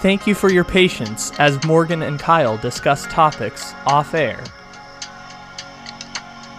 Thank 0.00 0.26
you 0.26 0.34
for 0.34 0.50
your 0.50 0.64
patience 0.64 1.30
as 1.38 1.62
Morgan 1.66 2.02
and 2.02 2.18
Kyle 2.18 2.56
discuss 2.56 3.04
topics 3.08 3.74
off 3.84 4.14
air. 4.14 4.42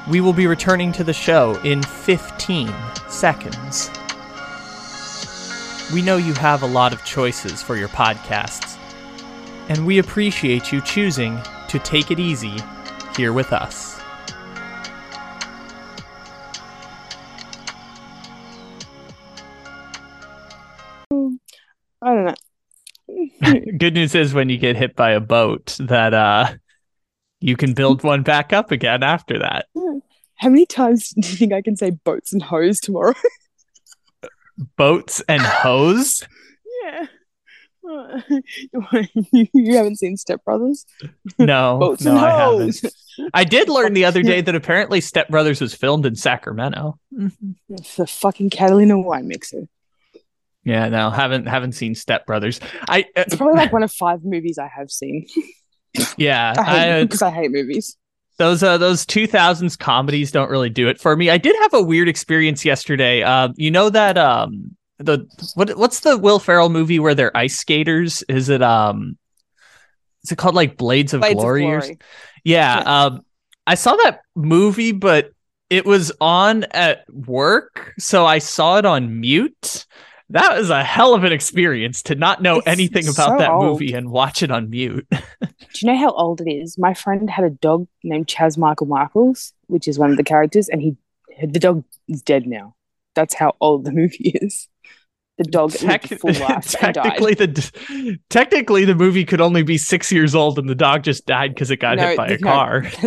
We 0.07 0.21
will 0.21 0.31
be 0.31 0.45
returning 0.45 0.91
to 0.91 1.03
the 1.03 1.11
show 1.11 1.59
in 1.63 1.81
15 1.81 2.71
seconds. 3.09 3.89
We 5.91 6.03
know 6.03 6.17
you 6.17 6.35
have 6.35 6.61
a 6.61 6.67
lot 6.67 6.93
of 6.93 7.03
choices 7.03 7.63
for 7.63 7.75
your 7.75 7.87
podcasts, 7.89 8.77
and 9.69 9.87
we 9.87 9.97
appreciate 9.97 10.71
you 10.71 10.79
choosing 10.79 11.39
to 11.67 11.79
take 11.79 12.11
it 12.11 12.19
easy 12.19 12.57
here 13.17 13.33
with 13.33 13.53
us. 13.53 13.99
I 22.03 22.13
don't 22.13 22.25
know. 22.25 22.35
Good 23.77 23.93
news 23.93 24.15
is 24.15 24.33
when 24.33 24.49
you 24.49 24.57
get 24.57 24.75
hit 24.75 24.95
by 24.95 25.11
a 25.11 25.19
boat 25.19 25.77
that 25.79 26.13
uh 26.13 26.53
you 27.39 27.57
can 27.57 27.73
build 27.73 28.03
one 28.03 28.21
back 28.21 28.53
up 28.53 28.71
again 28.71 29.03
after 29.03 29.39
that. 29.39 29.65
How 30.35 30.49
many 30.49 30.65
times 30.65 31.09
do 31.09 31.27
you 31.29 31.35
think 31.35 31.53
I 31.53 31.61
can 31.61 31.75
say 31.75 31.91
boats 31.91 32.33
and 32.33 32.41
hose 32.41 32.79
tomorrow? 32.79 33.13
Boats 34.77 35.23
and 35.27 35.41
hose? 35.41 36.23
yeah. 36.83 37.05
you 39.53 39.75
haven't 39.75 39.97
seen 39.97 40.17
Step 40.17 40.43
Brothers? 40.43 40.85
No, 41.39 41.77
Boats 41.79 42.03
no, 42.03 42.11
and 42.11 42.19
I 42.19 42.43
hose. 42.43 42.81
haven't. 42.81 43.31
I 43.33 43.43
did 43.43 43.69
learn 43.69 43.93
the 43.93 44.05
other 44.05 44.21
day 44.21 44.41
that 44.41 44.53
apparently 44.55 45.01
Step 45.01 45.29
Brothers 45.29 45.61
was 45.61 45.73
filmed 45.73 46.05
in 46.05 46.15
Sacramento. 46.15 46.99
It's 47.69 47.95
the 47.95 48.05
fucking 48.07 48.51
Catalina 48.51 48.99
wine 48.99 49.27
mixer. 49.27 49.67
Yeah, 50.63 50.89
no, 50.89 51.09
haven't 51.09 51.47
haven't 51.47 51.71
seen 51.73 51.95
Step 51.95 52.25
Brothers. 52.25 52.59
I 52.87 53.01
uh, 53.15 53.23
It's 53.25 53.35
probably 53.35 53.55
like 53.57 53.71
one 53.71 53.83
of 53.83 53.91
five 53.91 54.23
movies 54.23 54.57
I 54.59 54.67
have 54.67 54.91
seen. 54.91 55.25
yeah, 56.17 56.53
I 56.57 56.63
hate 56.63 56.99
I, 56.99 57.03
because 57.03 57.21
I 57.21 57.31
hate 57.31 57.51
movies. 57.51 57.97
those 58.37 58.61
uh 58.61 58.77
those 58.77 59.05
2000s 59.05 59.77
comedies 59.77 60.31
don't 60.31 60.49
really 60.49 60.69
do 60.69 60.87
it 60.87 60.99
for 60.99 61.15
me. 61.15 61.29
I 61.29 61.37
did 61.37 61.55
have 61.61 61.73
a 61.73 61.81
weird 61.81 62.07
experience 62.07 62.63
yesterday. 62.63 63.23
Um, 63.23 63.53
you 63.57 63.71
know 63.71 63.89
that 63.89 64.17
um 64.17 64.75
the 64.99 65.27
what 65.55 65.75
what's 65.77 66.01
the 66.01 66.17
Will 66.17 66.37
Ferrell 66.37 66.69
movie 66.69 66.99
where 66.99 67.15
they're 67.15 67.35
ice 67.35 67.57
skaters? 67.57 68.23
Is 68.29 68.49
it 68.49 68.61
um 68.61 69.17
is 70.23 70.31
it 70.31 70.37
called 70.37 70.55
like 70.55 70.77
Blades 70.77 71.13
of 71.13 71.21
Blades 71.21 71.39
Glory? 71.39 71.63
or 71.65 71.79
Glory. 71.79 71.99
Yeah, 72.43 72.77
Yes. 72.77 72.87
um 72.87 73.25
I 73.65 73.75
saw 73.75 73.95
that 73.95 74.21
movie 74.35 74.91
but 74.91 75.31
it 75.71 75.85
was 75.85 76.11
on 76.19 76.65
at 76.71 77.05
work, 77.11 77.93
so 77.97 78.25
I 78.25 78.39
saw 78.39 78.77
it 78.77 78.85
on 78.85 79.19
mute. 79.21 79.85
That 80.31 80.57
was 80.57 80.69
a 80.69 80.83
hell 80.83 81.13
of 81.13 81.23
an 81.23 81.31
experience 81.31 82.01
to 82.03 82.15
not 82.15 82.41
know 82.41 82.57
It's 82.59 82.67
anything 82.67 83.05
about 83.07 83.31
so 83.31 83.37
that 83.37 83.49
old. 83.51 83.63
movie 83.65 83.93
and 83.93 84.09
watch 84.11 84.41
it 84.43 84.51
on 84.51 84.69
mute. 84.69 85.07
Do 85.11 85.47
you 85.79 85.91
know 85.91 85.97
how 85.97 86.11
old 86.11 86.41
it 86.41 86.49
is? 86.49 86.77
My 86.77 86.93
friend 86.93 87.29
had 87.29 87.45
a 87.45 87.49
dog 87.49 87.87
named 88.03 88.27
Chaz 88.27 88.57
Michael 88.57 88.87
Michaels, 88.87 89.53
which 89.67 89.87
is 89.87 89.97
one 89.99 90.11
of 90.11 90.17
the 90.17 90.23
characters, 90.23 90.69
and 90.69 90.81
he 90.81 90.95
the 91.41 91.59
dog 91.59 91.83
is 92.07 92.21
dead 92.21 92.45
now. 92.45 92.75
That's 93.15 93.33
how 93.33 93.55
old 93.61 93.83
the 93.85 93.91
movie 93.91 94.29
is. 94.41 94.67
The 95.37 95.45
dog 95.45 95.71
Tec- 95.71 96.09
lived 96.11 96.21
full 96.21 96.33
life 96.47 96.75
and 96.83 96.93
died. 96.93 97.03
technically, 97.03 97.33
the 97.33 98.19
technically 98.29 98.85
the 98.85 98.93
movie 98.95 99.25
could 99.25 99.41
only 99.41 99.63
be 99.63 99.77
six 99.77 100.11
years 100.11 100.35
old, 100.35 100.59
and 100.59 100.69
the 100.69 100.75
dog 100.75 101.03
just 101.03 101.25
died 101.25 101.53
because 101.53 101.71
it 101.71 101.77
got 101.77 101.97
No, 101.97 102.07
hit 102.09 102.17
by 102.17 102.27
a 102.27 102.37
car. 102.37 102.83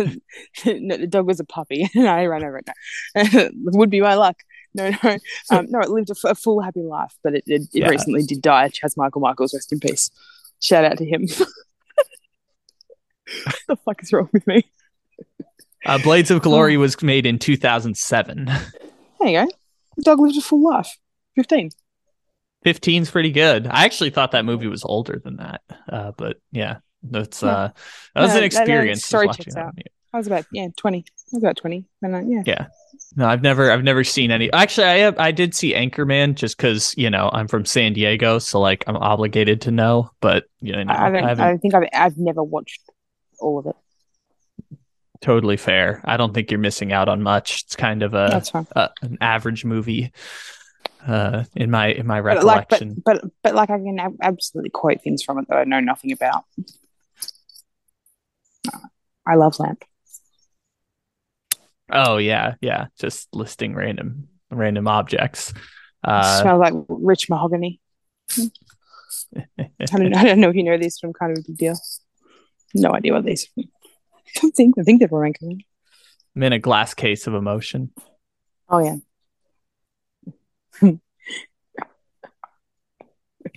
no, 0.65 0.97
the 0.97 1.07
dog 1.07 1.27
was 1.27 1.39
a 1.39 1.45
puppy, 1.45 1.89
and 1.95 2.07
I 2.07 2.25
ran 2.25 2.43
over 2.43 2.61
it. 3.15 3.51
Would 3.55 3.89
be 3.89 4.01
my 4.01 4.15
luck. 4.15 4.35
No, 4.75 4.89
no, 5.03 5.17
um, 5.51 5.65
no. 5.69 5.79
It 5.79 5.89
lived 5.89 6.09
a, 6.09 6.15
f- 6.17 6.31
a 6.31 6.35
full 6.35 6.61
happy 6.61 6.81
life, 6.81 7.15
but 7.23 7.35
it, 7.35 7.43
it, 7.47 7.61
it 7.63 7.69
Yeah. 7.73 7.89
recently 7.89 8.23
did 8.23 8.41
die. 8.41 8.69
Chaz 8.69 8.97
Michael 8.97 9.21
Michaels, 9.21 9.53
rest 9.53 9.71
in 9.71 9.79
peace. 9.79 10.09
Shout 10.59 10.85
out 10.85 10.97
to 10.97 11.05
him. 11.05 11.25
the 13.67 13.75
fuck 13.77 14.01
is 14.03 14.11
wrong 14.13 14.29
with 14.33 14.45
me? 14.47 14.63
Uh, 15.85 15.97
Blades 15.99 16.31
of. 16.31 16.41
Glory 16.41 16.77
was 16.77 17.01
made 17.01 17.25
in 17.25 17.39
2007. 17.39 18.45
There 18.45 19.27
you 19.29 19.45
go. 19.45 19.51
The 19.97 20.03
dog 20.03 20.19
lived 20.19 20.37
a 20.37 20.41
full 20.41 20.63
life. 20.63 20.97
Fifteen. 21.35 21.69
15's 22.65 23.11
pretty 23.11 23.31
good. 23.31 23.67
I 23.67 23.85
actually 23.85 24.09
thought 24.09 24.31
that 24.31 24.43
movie 24.45 24.67
was 24.67 24.83
older 24.83 25.21
than 25.23 25.35
that, 25.37 25.61
uh, 25.87 26.11
but 26.17 26.37
yeah, 26.51 26.77
that's 27.03 27.43
Yeah. 27.43 27.49
uh, 27.49 27.69
that 28.15 28.21
was 28.21 28.23
No, 28.23 28.23
an 28.23 28.27
that- 28.27 28.33
that 28.39 28.43
experience. 28.43 28.99
just 29.01 29.07
story 29.09 29.27
checks 29.29 29.55
out. 29.55 29.77
I 30.13 30.17
was 30.17 30.27
about 30.27 30.45
yeah 30.51 30.67
twenty. 30.75 31.05
I 31.07 31.11
was 31.33 31.43
about 31.43 31.57
twenty. 31.57 31.85
And, 32.01 32.15
uh, 32.15 32.21
yeah. 32.25 32.43
Yeah. 32.45 32.67
No, 33.17 33.27
I've 33.27 33.41
never, 33.41 33.71
I've 33.71 33.83
never 33.83 34.03
seen 34.03 34.29
any. 34.29 34.51
Actually, 34.51 34.87
I 34.87 34.97
have, 34.97 35.17
I 35.17 35.31
did 35.31 35.55
see 35.55 35.73
Anchorman 35.73 36.35
just 36.35 36.57
because 36.57 36.93
you 36.97 37.09
know 37.09 37.29
I'm 37.31 37.47
from 37.47 37.63
San 37.65 37.93
Diego, 37.93 38.39
so 38.39 38.59
like 38.59 38.83
I'm 38.87 38.97
obligated 38.97 39.61
to 39.61 39.71
know. 39.71 40.11
But 40.19 40.45
you 40.59 40.73
know, 40.73 40.91
I, 40.91 41.07
I 41.07 41.09
don't. 41.09 41.23
I 41.23 41.25
I, 41.25 41.29
haven't 41.29 41.45
don't 41.47 41.59
think 41.59 41.73
I've. 41.75 41.89
I've 41.93 42.17
never 42.17 42.43
watched 42.43 42.81
all 43.39 43.59
of 43.59 43.67
it. 43.67 43.75
totally 45.21 45.57
fair. 45.57 46.01
I 46.03 46.17
don't 46.17 46.33
think 46.33 46.51
you're 46.51 46.59
missing 46.59 46.91
out 46.91 47.07
on 47.07 47.21
much. 47.23 47.63
It's 47.63 47.75
kind 47.75 48.03
of 48.03 48.13
a, 48.13 48.43
a 48.75 48.89
an 49.01 49.17
average 49.21 49.63
movie, 49.63 50.11
uh, 51.07 51.45
in 51.55 51.71
my 51.71 51.87
in 51.87 52.05
my 52.07 52.21
But 52.21 52.43
like, 52.43 52.67
but, 52.69 52.81
recollection. 52.81 53.01
but 53.05 53.23
but 53.43 53.55
like, 53.55 53.69
I 53.69 53.77
can 53.77 54.17
absolutely 54.21 54.71
quote 54.71 55.01
things 55.01 55.23
from 55.23 55.39
it 55.39 55.47
that 55.47 55.57
I 55.57 55.63
know 55.63 55.79
nothing 55.79 56.11
about. 56.11 56.43
I 59.27 59.35
love 59.35 59.57
lamp. 59.59 59.83
Oh 61.91 62.17
yeah, 62.17 62.55
yeah, 62.61 62.87
just 62.99 63.27
listing 63.33 63.75
random 63.75 64.27
random 64.51 64.87
objects. 64.87 65.53
Uh, 66.03 66.41
Smell 66.41 66.59
like 66.59 66.73
rich 66.87 67.29
mahogany. 67.29 67.79
I 68.37 69.67
don't, 69.85 70.09
know, 70.09 70.19
I 70.19 70.23
don't 70.23 70.39
know 70.39 70.49
if 70.49 70.55
you 70.55 70.63
know 70.63 70.77
these 70.77 70.99
from 70.99 71.13
kind 71.13 71.31
of 71.31 71.39
a 71.39 71.47
big 71.47 71.57
deal. 71.57 71.79
No 72.73 72.93
idea 72.93 73.13
what 73.13 73.25
these. 73.25 73.47
I 73.57 73.63
don't 74.35 74.55
think 74.55 74.75
I 74.77 74.83
think 74.83 74.99
they're 74.99 75.09
Anchorman. 75.09 75.61
I'm 76.35 76.43
in 76.43 76.53
a 76.53 76.59
glass 76.59 76.93
case 76.93 77.27
of 77.27 77.33
emotion. 77.33 77.91
Oh 78.69 78.79
yeah. 78.79 78.97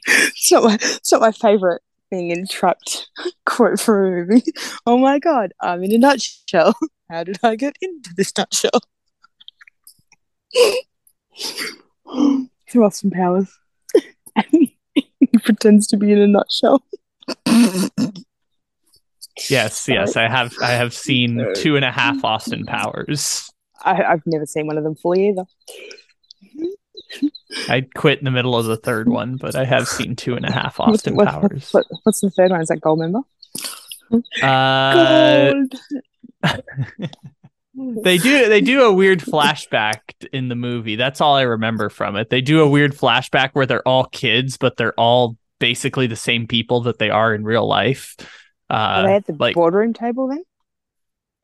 It's 0.06 0.52
not 0.52 0.64
my, 0.64 0.74
it's 0.74 1.12
not 1.12 1.20
my 1.20 1.32
favorite 1.32 1.82
being 2.10 2.30
entrapped 2.30 3.08
quote 3.46 3.80
from 3.80 4.06
a 4.06 4.10
movie. 4.10 4.42
Oh 4.86 4.98
my 4.98 5.18
god, 5.18 5.52
I'm 5.60 5.82
in 5.84 5.92
a 5.92 5.98
nutshell. 5.98 6.74
How 7.10 7.24
did 7.24 7.38
I 7.42 7.56
get 7.56 7.76
into 7.80 8.14
this 8.14 8.32
nutshell? 8.36 8.82
Through 12.70 12.84
Austin 12.84 13.10
Powers. 13.10 13.50
he 14.50 14.76
pretends 15.42 15.86
to 15.88 15.96
be 15.96 16.12
in 16.12 16.18
a 16.18 16.26
nutshell. 16.26 16.82
Yes, 19.48 19.86
yes, 19.88 20.16
I 20.16 20.28
have. 20.28 20.52
I 20.60 20.72
have 20.72 20.92
seen 20.92 21.46
two 21.54 21.76
and 21.76 21.84
a 21.84 21.92
half 21.92 22.24
Austin 22.24 22.66
Powers. 22.66 23.48
I, 23.82 24.02
I've 24.02 24.26
never 24.26 24.46
seen 24.46 24.66
one 24.66 24.76
of 24.76 24.82
them 24.84 24.96
fully 24.96 25.28
either. 25.28 25.44
I 27.68 27.82
quit 27.94 28.18
in 28.18 28.24
the 28.24 28.30
middle 28.30 28.56
of 28.56 28.66
the 28.66 28.76
third 28.76 29.08
one, 29.08 29.36
but 29.36 29.54
I 29.54 29.64
have 29.64 29.86
seen 29.86 30.16
two 30.16 30.34
and 30.34 30.44
a 30.44 30.50
half 30.50 30.80
Austin 30.80 31.14
What- 31.14 31.28
Powers. 31.28 31.70
What, 31.72 31.86
what's 32.02 32.20
the 32.20 32.30
third 32.30 32.50
one? 32.50 32.60
Is 32.60 32.68
that 32.68 32.80
Goldmember? 32.80 33.22
Uh, 34.42 35.52
Gold. 35.52 35.74
they 37.74 38.18
do 38.18 38.48
they 38.48 38.60
do 38.60 38.82
a 38.82 38.92
weird 38.92 39.20
flashback 39.20 40.00
in 40.32 40.48
the 40.48 40.54
movie. 40.54 40.96
That's 40.96 41.20
all 41.20 41.36
I 41.36 41.42
remember 41.42 41.88
from 41.88 42.16
it. 42.16 42.30
They 42.30 42.40
do 42.40 42.60
a 42.62 42.68
weird 42.68 42.92
flashback 42.96 43.50
where 43.52 43.66
they're 43.66 43.86
all 43.86 44.04
kids, 44.06 44.56
but 44.56 44.76
they're 44.76 44.94
all 44.94 45.36
basically 45.58 46.06
the 46.06 46.16
same 46.16 46.46
people 46.46 46.82
that 46.82 46.98
they 46.98 47.10
are 47.10 47.34
in 47.34 47.44
real 47.44 47.66
life. 47.66 48.16
Are 48.70 49.02
Uh, 49.04 49.06
they 49.06 49.14
at 49.14 49.26
the 49.26 49.36
like 49.38 49.54
boardroom 49.54 49.92
table 49.92 50.28
then? 50.28 50.42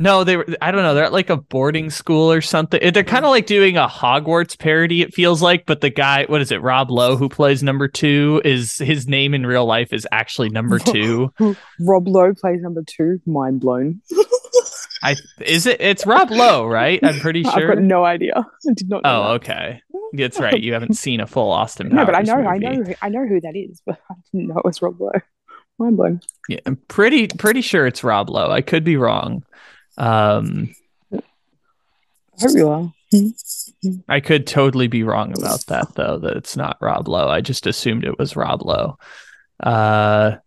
no, 0.01 0.25
they 0.25 0.37
were. 0.37 0.47
I 0.61 0.73
don't 0.73 0.83
know. 0.83 0.93
They're 0.95 1.05
at 1.05 1.13
like 1.13 1.31
a 1.31 1.37
boarding 1.37 1.89
school 1.89 2.31
or 2.33 2.41
something. 2.41 2.81
They're 2.93 3.05
kind 3.05 3.25
of 3.25 3.31
like 3.31 3.47
doing 3.47 3.77
a 3.77 3.87
Hogwarts 3.87 4.59
parody. 4.59 5.03
It 5.03 5.15
feels 5.15 5.41
like, 5.41 5.67
but 5.67 5.81
the 5.83 5.91
guy, 5.91 6.25
what 6.25 6.41
is 6.41 6.51
it, 6.51 6.61
Rob 6.63 6.91
Lowe, 6.91 7.17
who 7.17 7.29
plays 7.29 7.63
number 7.63 7.87
two, 7.87 8.43
is 8.45 8.77
his 8.79 9.07
name 9.07 9.35
in 9.35 9.47
real 9.47 9.67
life 9.67 9.93
is 9.93 10.07
actually 10.11 10.49
number 10.49 10.79
two. 10.81 11.33
Rob 11.79 12.09
Lowe 12.09 12.35
plays 12.35 12.61
number 12.61 12.83
two. 12.85 13.21
Mind 13.25 13.61
blown. 13.61 14.01
I 15.05 15.17
is 15.41 15.67
it? 15.67 15.81
It's 15.81 16.07
Rob 16.07 16.31
Lowe, 16.31 16.67
right? 16.67 16.99
I'm 17.03 17.21
pretty 17.21 17.43
sure. 17.45 17.71
I've 17.71 17.77
got 17.77 17.83
no 17.85 18.05
idea. 18.05 18.35
I 18.69 18.73
did 18.75 18.89
not 18.89 19.03
know. 19.03 19.11
Oh, 19.11 19.23
that. 19.25 19.31
okay. 19.51 19.83
That's 20.15 20.41
right. 20.41 20.61
You 20.61 20.73
haven't 20.73 20.95
seen 20.95 21.21
a 21.21 21.27
full 21.27 21.51
Austin 21.51 21.91
Powers 21.91 21.99
No, 21.99 22.07
but 22.07 22.15
I 22.15 22.23
know, 22.23 22.49
I 22.49 22.59
know, 22.59 22.83
who- 22.83 22.95
I 23.03 23.09
know 23.09 23.27
who 23.27 23.41
that 23.43 23.55
is, 23.57 23.83
but 23.85 23.99
I 24.11 24.15
didn't 24.33 24.49
know 24.49 24.59
it 24.59 24.65
was 24.65 24.81
Rob 24.81 25.01
Lowe. 25.01 25.11
Mind 25.79 25.97
blown. 25.97 26.21
Yeah, 26.49 26.61
I'm 26.67 26.77
pretty 26.89 27.27
pretty 27.29 27.61
sure 27.61 27.87
it's 27.87 28.05
Rob 28.05 28.31
Lowe. 28.31 28.51
I 28.51 28.61
could 28.61 28.85
be 28.85 28.97
wrong. 28.97 29.45
Um, 29.99 30.75
I 31.13 31.21
hope 32.41 32.51
you 32.57 32.69
are. 32.69 32.93
I 34.09 34.21
could 34.21 34.47
totally 34.47 34.89
be 34.89 35.03
wrong 35.03 35.33
about 35.37 35.67
that 35.67 35.95
though. 35.95 36.19
That 36.19 36.37
it's 36.37 36.57
not 36.57 36.79
Rob 36.81 37.09
Lowe. 37.09 37.29
I 37.29 37.41
just 37.41 37.67
assumed 37.67 38.05
it 38.05 38.19
was 38.19 38.37
Rob 38.37 38.65
Lowe. 38.65 38.99
Uh, 39.63 40.37
Are 40.37 40.43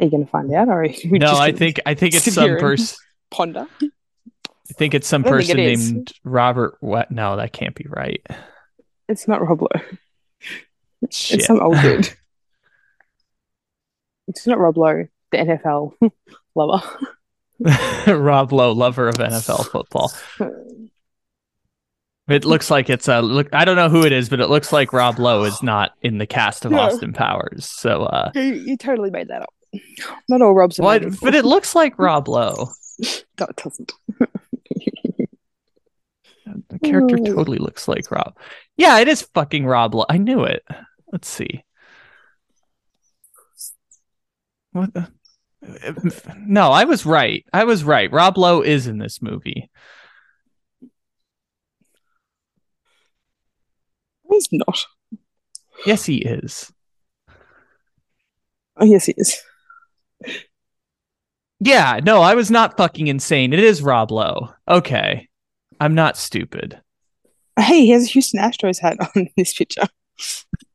you 0.00 0.10
going 0.10 0.24
to 0.24 0.30
find 0.30 0.52
out, 0.52 0.68
or 0.68 0.84
no, 1.04 1.18
just 1.18 1.40
I 1.40 1.52
think 1.52 1.80
I 1.86 1.94
think 1.94 2.14
it's 2.14 2.32
some 2.32 2.58
person. 2.58 2.96
Ponder? 3.30 3.66
I 3.82 4.72
think 4.74 4.94
it's 4.94 5.06
some 5.06 5.24
I 5.24 5.28
don't 5.30 5.38
think 5.38 5.48
person 5.48 5.58
it 5.60 5.78
named 5.78 6.12
Robert. 6.24 6.76
What? 6.80 7.10
No, 7.10 7.36
that 7.36 7.52
can't 7.52 7.74
be 7.74 7.86
right. 7.88 8.24
It's 9.08 9.28
not 9.28 9.40
Rob 9.40 9.62
Lowe. 9.62 9.68
Shit. 11.10 11.38
It's 11.38 11.46
some 11.46 11.60
old 11.60 11.80
dude. 11.80 12.12
it's 14.28 14.46
not 14.46 14.58
Rob 14.58 14.76
Lowe, 14.76 15.04
the 15.30 15.38
NFL 15.38 15.92
lover. 16.54 16.82
Rob 18.20 18.52
Lowe, 18.52 18.72
lover 18.72 19.08
of 19.08 19.14
NFL 19.16 19.70
football. 19.70 20.12
It 22.28 22.44
looks 22.44 22.72
like 22.72 22.90
it's 22.90 23.06
a 23.06 23.22
look. 23.22 23.48
I 23.52 23.64
don't 23.64 23.76
know 23.76 23.88
who 23.88 24.04
it 24.04 24.10
is, 24.10 24.28
but 24.28 24.40
it 24.40 24.50
looks 24.50 24.72
like 24.72 24.92
Rob 24.92 25.20
Lowe 25.20 25.44
is 25.44 25.62
not 25.62 25.92
in 26.02 26.18
the 26.18 26.26
cast 26.26 26.64
of 26.64 26.72
No. 26.72 26.80
Austin 26.80 27.12
Powers. 27.12 27.66
So, 27.66 28.02
uh, 28.02 28.32
You, 28.34 28.42
you 28.42 28.76
totally 28.76 29.10
made 29.10 29.28
that 29.28 29.42
up. 29.42 29.54
Not 30.28 30.42
all 30.42 30.52
Robs 30.52 30.80
what? 30.80 31.04
But 31.20 31.36
it 31.36 31.44
looks 31.44 31.76
like 31.76 31.96
Rob 31.98 32.28
Lowe. 32.28 32.70
No, 33.38 33.46
it 33.46 33.56
doesn't. 33.56 33.92
The 36.68 36.78
character 36.78 37.16
Ooh. 37.16 37.24
totally 37.24 37.58
looks 37.58 37.88
like 37.88 38.10
Rob. 38.10 38.36
Yeah, 38.76 39.00
it 39.00 39.08
is 39.08 39.22
fucking 39.34 39.66
Rob 39.66 39.94
Lowe. 39.94 40.06
I 40.08 40.16
knew 40.18 40.44
it. 40.44 40.64
Let's 41.10 41.28
see. 41.28 41.64
What? 44.72 44.94
The? 44.94 45.10
No, 46.46 46.70
I 46.70 46.84
was 46.84 47.04
right. 47.04 47.44
I 47.52 47.64
was 47.64 47.82
right. 47.82 48.12
Rob 48.12 48.38
Lowe 48.38 48.60
is 48.62 48.86
in 48.86 48.98
this 48.98 49.20
movie. 49.20 49.70
He's 54.30 54.48
not. 54.52 54.86
Yes, 55.84 56.04
he 56.04 56.18
is. 56.18 56.72
Oh, 58.76 58.84
yes, 58.84 59.06
he 59.06 59.14
is. 59.16 59.40
Yeah, 61.60 62.00
no, 62.02 62.20
I 62.20 62.34
was 62.34 62.50
not 62.50 62.76
fucking 62.76 63.06
insane. 63.06 63.52
It 63.52 63.60
is 63.60 63.82
Rob 63.82 64.10
Lowe. 64.10 64.50
Okay. 64.68 65.28
I'm 65.80 65.94
not 65.94 66.16
stupid. 66.16 66.80
Hey, 67.58 67.86
he 67.86 67.90
has 67.90 68.04
a 68.04 68.10
Houston 68.10 68.40
Astros 68.40 68.80
hat 68.80 68.98
on 69.14 69.28
this 69.36 69.54
picture. 69.54 69.86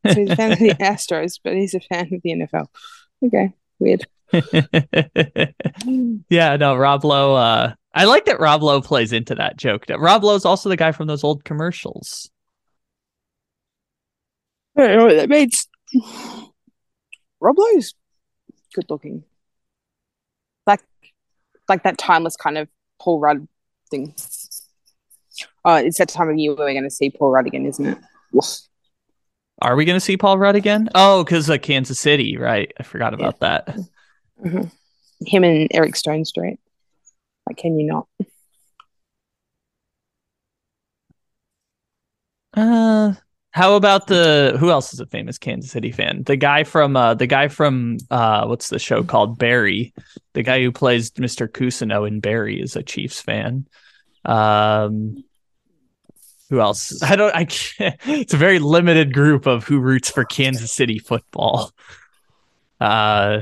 So 0.03 0.15
he's 0.15 0.31
a 0.31 0.35
fan 0.35 0.51
of 0.51 0.59
the 0.59 0.69
Astros, 0.79 1.39
but 1.43 1.53
he's 1.53 1.75
a 1.75 1.79
fan 1.79 2.11
of 2.11 2.21
the 2.23 2.31
NFL. 2.31 2.65
Okay, 3.23 3.53
weird. 3.79 4.07
yeah, 6.29 6.57
no, 6.57 6.75
Rob 6.75 7.03
Lowe. 7.03 7.35
Uh, 7.35 7.73
I 7.93 8.05
like 8.05 8.25
that 8.25 8.39
Rob 8.39 8.63
Lowe 8.63 8.81
plays 8.81 9.13
into 9.13 9.35
that 9.35 9.57
joke. 9.57 9.85
Rob 9.89 10.23
Lowe's 10.23 10.45
also 10.45 10.69
the 10.69 10.77
guy 10.77 10.91
from 10.91 11.07
those 11.07 11.23
old 11.23 11.43
commercials. 11.43 12.31
I 14.77 14.87
don't 14.87 14.97
know 14.97 15.05
what 15.05 15.15
that 15.15 15.29
means. 15.29 15.67
Rob 17.39 17.57
Lowe's 17.57 17.93
good 18.73 18.85
looking. 18.89 19.23
Like 21.71 21.83
that 21.83 21.97
timeless 21.97 22.35
kind 22.35 22.57
of 22.57 22.67
Paul 22.99 23.21
Rudd 23.21 23.47
thing. 23.89 24.13
Oh, 25.63 25.75
it's 25.75 25.99
that 25.99 26.09
time 26.09 26.27
of 26.27 26.35
year 26.35 26.53
where 26.53 26.67
we're 26.67 26.73
going 26.73 26.83
to 26.83 26.89
see 26.89 27.09
Paul 27.09 27.31
Rudd 27.31 27.47
again, 27.47 27.65
isn't 27.65 27.85
it? 27.85 27.97
Are 29.61 29.77
we 29.77 29.85
going 29.85 29.95
to 29.95 30.01
see 30.01 30.17
Paul 30.17 30.37
Rudd 30.37 30.57
again? 30.57 30.89
Oh, 30.95 31.23
because 31.23 31.49
uh, 31.49 31.57
Kansas 31.57 31.97
City, 31.97 32.35
right? 32.35 32.73
I 32.77 32.83
forgot 32.83 33.13
about 33.13 33.39
that. 33.39 33.73
Mhm. 34.43 34.69
Him 35.25 35.43
and 35.45 35.69
Eric 35.71 35.93
Stonestreet. 35.93 36.57
Like, 37.47 37.55
can 37.55 37.79
you 37.79 37.87
not? 37.87 38.07
Uh, 42.53 43.13
how 43.51 43.75
about 43.75 44.07
the 44.07 44.55
who 44.59 44.69
else 44.71 44.93
is 44.93 44.99
a 44.99 45.05
famous 45.05 45.37
Kansas 45.37 45.71
City 45.71 45.91
fan? 45.91 46.23
The 46.23 46.37
guy 46.37 46.63
from 46.63 46.95
uh, 46.95 47.13
the 47.15 47.27
guy 47.27 47.47
from 47.49 47.97
uh, 48.09 48.45
what's 48.45 48.69
the 48.69 48.79
show 48.79 49.03
called 49.03 49.37
Barry? 49.37 49.93
The 50.33 50.43
guy 50.43 50.61
who 50.61 50.71
plays 50.71 51.11
Mr. 51.11 51.47
Cousineau 51.49 52.07
in 52.07 52.19
Barry 52.21 52.61
is 52.61 52.75
a 52.75 52.83
Chiefs 52.83 53.21
fan. 53.21 53.67
Um, 54.25 55.23
who 56.49 56.59
else? 56.61 57.01
I 57.03 57.15
don't. 57.15 57.35
I 57.35 57.45
can't. 57.45 57.95
It's 58.05 58.33
a 58.33 58.37
very 58.37 58.59
limited 58.59 59.13
group 59.13 59.45
of 59.47 59.63
who 59.65 59.79
roots 59.79 60.09
for 60.09 60.23
Kansas 60.25 60.71
City 60.71 60.99
football. 60.99 61.71
Uh, 62.79 63.41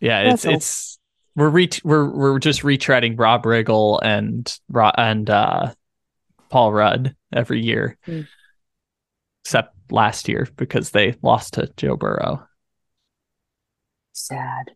yeah, 0.00 0.20
it's 0.20 0.42
That's 0.42 0.46
all. 0.46 0.54
it's 0.54 0.98
we're 1.36 1.48
re- 1.48 1.70
we're 1.84 2.10
we're 2.10 2.38
just 2.38 2.62
retreading 2.62 3.18
Rob 3.18 3.44
Riggle 3.44 3.98
and 4.02 4.52
and 4.98 5.30
uh, 5.30 5.72
Paul 6.50 6.72
Rudd 6.72 7.14
every 7.32 7.62
year, 7.62 7.96
Hmm. 8.04 8.22
Except 9.44 9.74
last 9.90 10.28
year 10.28 10.48
because 10.56 10.90
they 10.90 11.16
lost 11.22 11.54
to 11.54 11.70
Joe 11.76 11.96
Burrow. 11.96 12.46
Sad. 14.12 14.72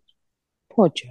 Poor 0.71 0.89
Joe. 0.89 1.09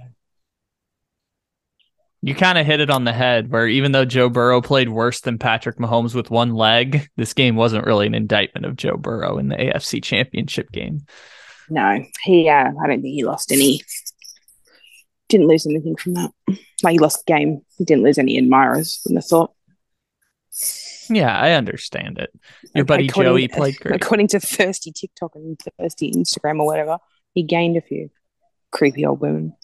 You 2.22 2.34
kind 2.34 2.58
of 2.58 2.66
hit 2.66 2.80
it 2.80 2.90
on 2.90 3.04
the 3.04 3.12
head 3.12 3.52
where 3.52 3.68
even 3.68 3.92
though 3.92 4.04
Joe 4.04 4.28
Burrow 4.28 4.60
played 4.60 4.88
worse 4.88 5.20
than 5.20 5.38
Patrick 5.38 5.76
Mahomes 5.76 6.14
with 6.14 6.30
one 6.30 6.54
leg, 6.54 7.08
this 7.16 7.34
game 7.34 7.56
wasn't 7.56 7.86
really 7.86 8.06
an 8.06 8.14
indictment 8.14 8.66
of 8.66 8.76
Joe 8.76 8.96
Burrow 8.96 9.38
in 9.38 9.48
the 9.48 9.56
AFC 9.56 10.02
Championship 10.02 10.72
game. 10.72 11.06
No, 11.68 12.04
he. 12.22 12.48
Uh, 12.48 12.70
I 12.82 12.86
don't 12.86 13.02
think 13.02 13.14
he 13.14 13.24
lost 13.24 13.52
any. 13.52 13.82
Didn't 15.28 15.48
lose 15.48 15.66
anything 15.66 15.96
from 15.96 16.14
that. 16.14 16.30
Like 16.82 16.92
he 16.92 16.98
lost 16.98 17.24
the 17.26 17.32
game. 17.32 17.60
He 17.78 17.84
didn't 17.84 18.04
lose 18.04 18.18
any 18.18 18.38
admirers. 18.38 19.00
Wouldn't 19.04 19.22
have 19.22 19.28
thought. 19.28 19.52
Yeah, 21.08 21.36
I 21.36 21.52
understand 21.52 22.18
it. 22.18 22.30
Your 22.74 22.84
buddy 22.84 23.06
According- 23.06 23.32
Joey 23.32 23.48
played 23.48 23.78
great. 23.80 23.94
According 23.96 24.28
to 24.28 24.40
thirsty 24.40 24.92
TikTok 24.92 25.34
and 25.34 25.58
thirsty 25.78 26.10
Instagram 26.12 26.60
or 26.60 26.66
whatever, 26.66 26.98
he 27.32 27.42
gained 27.42 27.76
a 27.76 27.80
few. 27.80 28.10
Creepy 28.72 29.06
old 29.06 29.20
women. 29.20 29.54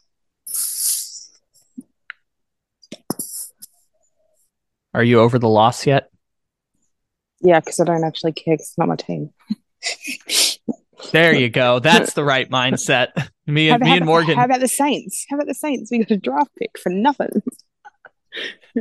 Are 4.94 5.02
you 5.04 5.20
over 5.20 5.38
the 5.38 5.48
loss 5.48 5.86
yet? 5.86 6.10
Yeah, 7.40 7.60
because 7.60 7.80
I 7.80 7.84
don't 7.84 8.04
actually 8.04 8.32
care. 8.32 8.56
'cause 8.56 8.68
it's 8.68 8.78
not 8.78 8.88
my 8.88 8.96
team. 8.96 9.30
There 11.10 11.34
you 11.34 11.48
go. 11.50 11.80
That's 11.80 12.12
the 12.14 12.22
right 12.22 12.48
mindset. 12.48 13.08
Me 13.48 13.68
and 13.70 13.82
How- 13.82 13.90
me 13.90 13.96
and 13.96 14.06
Morgan. 14.06 14.36
How 14.38 14.44
about 14.44 14.60
the 14.60 14.68
Saints? 14.68 15.26
How 15.28 15.34
about 15.36 15.48
the 15.48 15.54
Saints? 15.54 15.90
We 15.90 15.98
got 15.98 16.12
a 16.12 16.16
draft 16.16 16.52
pick 16.56 16.78
for 16.78 16.90
nothing. 16.90 17.42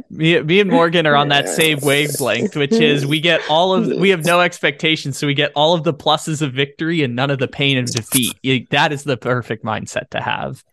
Me, 0.10 0.42
me 0.42 0.60
and 0.60 0.70
Morgan 0.70 1.06
are 1.06 1.16
on 1.16 1.30
that 1.30 1.50
same 1.50 1.80
wavelength, 1.82 2.56
which 2.56 2.74
is 2.74 3.06
we 3.06 3.20
get 3.20 3.42
all 3.50 3.74
of 3.74 3.88
we 3.88 4.10
have 4.10 4.26
no 4.26 4.42
expectations, 4.42 5.18
so 5.18 5.28
we 5.28 5.34
get 5.34 5.52
all 5.56 5.74
of 5.74 5.84
the 5.84 5.94
pluses 5.94 6.42
of 6.42 6.54
victory 6.54 7.04
and 7.04 7.16
none 7.16 7.30
of 7.30 7.40
the 7.40 7.48
pain 7.48 7.78
of 7.78 7.86
defeat. 7.92 8.70
That 8.70 8.94
is 8.94 9.04
the 9.04 9.18
perfect 9.18 9.66
mindset 9.66 10.10
to 10.12 10.22
have. 10.22 10.64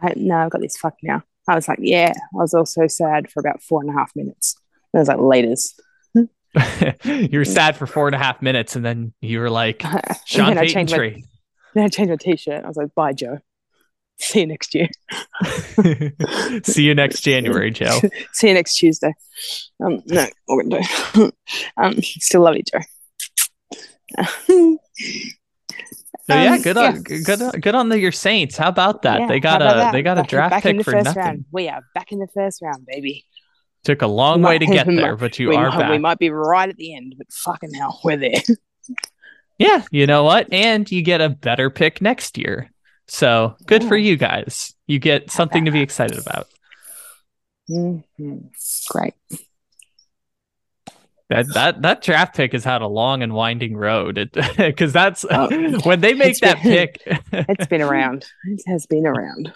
I, 0.00 0.12
no, 0.16 0.36
I've 0.36 0.50
got 0.50 0.60
this 0.60 0.76
fuck 0.76 0.94
now. 1.02 1.22
I 1.48 1.54
was 1.54 1.66
like, 1.66 1.78
yeah. 1.82 2.12
I 2.14 2.36
was 2.36 2.54
also 2.54 2.86
sad 2.86 3.30
for 3.30 3.40
about 3.40 3.62
four 3.62 3.80
and 3.80 3.90
a 3.90 3.94
half 3.94 4.14
minutes. 4.14 4.54
I 4.94 4.98
was 4.98 5.08
like, 5.08 5.18
laters. 5.18 5.72
you 7.04 7.38
were 7.38 7.44
sad 7.44 7.76
for 7.76 7.86
four 7.86 8.06
and 8.06 8.14
a 8.14 8.18
half 8.18 8.42
minutes, 8.42 8.76
and 8.76 8.84
then 8.84 9.12
you 9.20 9.40
were 9.40 9.50
like, 9.50 9.82
Sean 10.26 10.54
Payton 10.54 10.86
trade. 10.86 11.24
Then 11.74 11.84
I 11.84 11.88
changed 11.88 12.10
my 12.10 12.16
t-shirt. 12.16 12.64
I 12.64 12.68
was 12.68 12.76
like, 12.76 12.94
bye, 12.94 13.12
Joe. 13.12 13.38
See 14.20 14.40
you 14.40 14.46
next 14.46 14.74
year. 14.74 14.88
See 16.64 16.82
you 16.82 16.94
next 16.94 17.20
January, 17.20 17.70
Joe. 17.70 18.00
See 18.32 18.48
you 18.48 18.54
next 18.54 18.74
Tuesday. 18.74 19.14
Um, 19.80 20.02
no, 20.06 20.26
Morgan, 20.48 20.80
do. 21.14 21.32
um, 21.76 22.02
still 22.02 22.40
love 22.40 22.56
you, 22.56 22.64
Joe. 22.64 22.80
so 24.18 24.78
yeah, 26.28 26.54
um, 26.54 26.62
good 26.62 26.76
on 26.76 26.96
yeah. 26.96 27.18
good 27.24 27.42
on, 27.42 27.50
good 27.60 27.74
on 27.76 27.88
the, 27.90 27.98
your 28.00 28.10
Saints. 28.10 28.56
How 28.56 28.68
about 28.68 29.02
that? 29.02 29.20
Yeah, 29.20 29.26
they 29.28 29.38
got 29.38 29.62
a 29.62 29.66
that? 29.66 29.92
they 29.92 30.02
got 30.02 30.16
back, 30.16 30.24
a 30.24 30.28
draft 30.28 30.62
pick 30.64 30.82
for 30.82 31.00
nothing. 31.00 31.14
Round. 31.14 31.44
We 31.52 31.68
are 31.68 31.82
back 31.94 32.10
in 32.10 32.18
the 32.18 32.28
first 32.34 32.60
round, 32.60 32.86
baby. 32.86 33.24
Took 33.84 34.02
a 34.02 34.08
long 34.08 34.42
way 34.42 34.58
to 34.58 34.66
get 34.66 34.88
there, 34.88 35.14
but 35.14 35.38
you 35.38 35.52
are 35.52 35.70
might, 35.70 35.78
back. 35.78 35.90
We 35.92 35.98
might 35.98 36.18
be 36.18 36.30
right 36.30 36.68
at 36.68 36.76
the 36.76 36.96
end, 36.96 37.14
but 37.16 37.32
fucking 37.32 37.72
hell, 37.72 38.00
we're 38.02 38.16
there. 38.16 38.42
yeah, 39.58 39.84
you 39.92 40.08
know 40.08 40.24
what? 40.24 40.52
And 40.52 40.90
you 40.90 41.02
get 41.02 41.20
a 41.20 41.28
better 41.28 41.70
pick 41.70 42.02
next 42.02 42.36
year. 42.36 42.72
So 43.08 43.56
good 43.66 43.82
yeah. 43.82 43.88
for 43.88 43.96
you 43.96 44.16
guys. 44.16 44.74
You 44.86 44.98
get 44.98 45.30
something 45.30 45.64
to 45.64 45.70
be 45.70 45.80
excited 45.80 46.18
about. 46.18 46.46
Mm-hmm. 47.70 48.38
Great. 48.88 49.14
That 51.30 51.46
that 51.52 51.82
that 51.82 52.02
draft 52.02 52.34
pick 52.36 52.52
has 52.52 52.64
had 52.64 52.80
a 52.80 52.86
long 52.86 53.22
and 53.22 53.34
winding 53.34 53.76
road 53.76 54.30
because 54.56 54.92
that's 54.94 55.26
oh, 55.30 55.78
when 55.84 56.00
they 56.00 56.14
make 56.14 56.38
that 56.38 56.62
been, 56.62 56.88
pick. 56.88 57.02
it's 57.32 57.66
been 57.66 57.82
around. 57.82 58.24
It 58.44 58.62
has 58.66 58.86
been 58.86 59.06
around. 59.06 59.52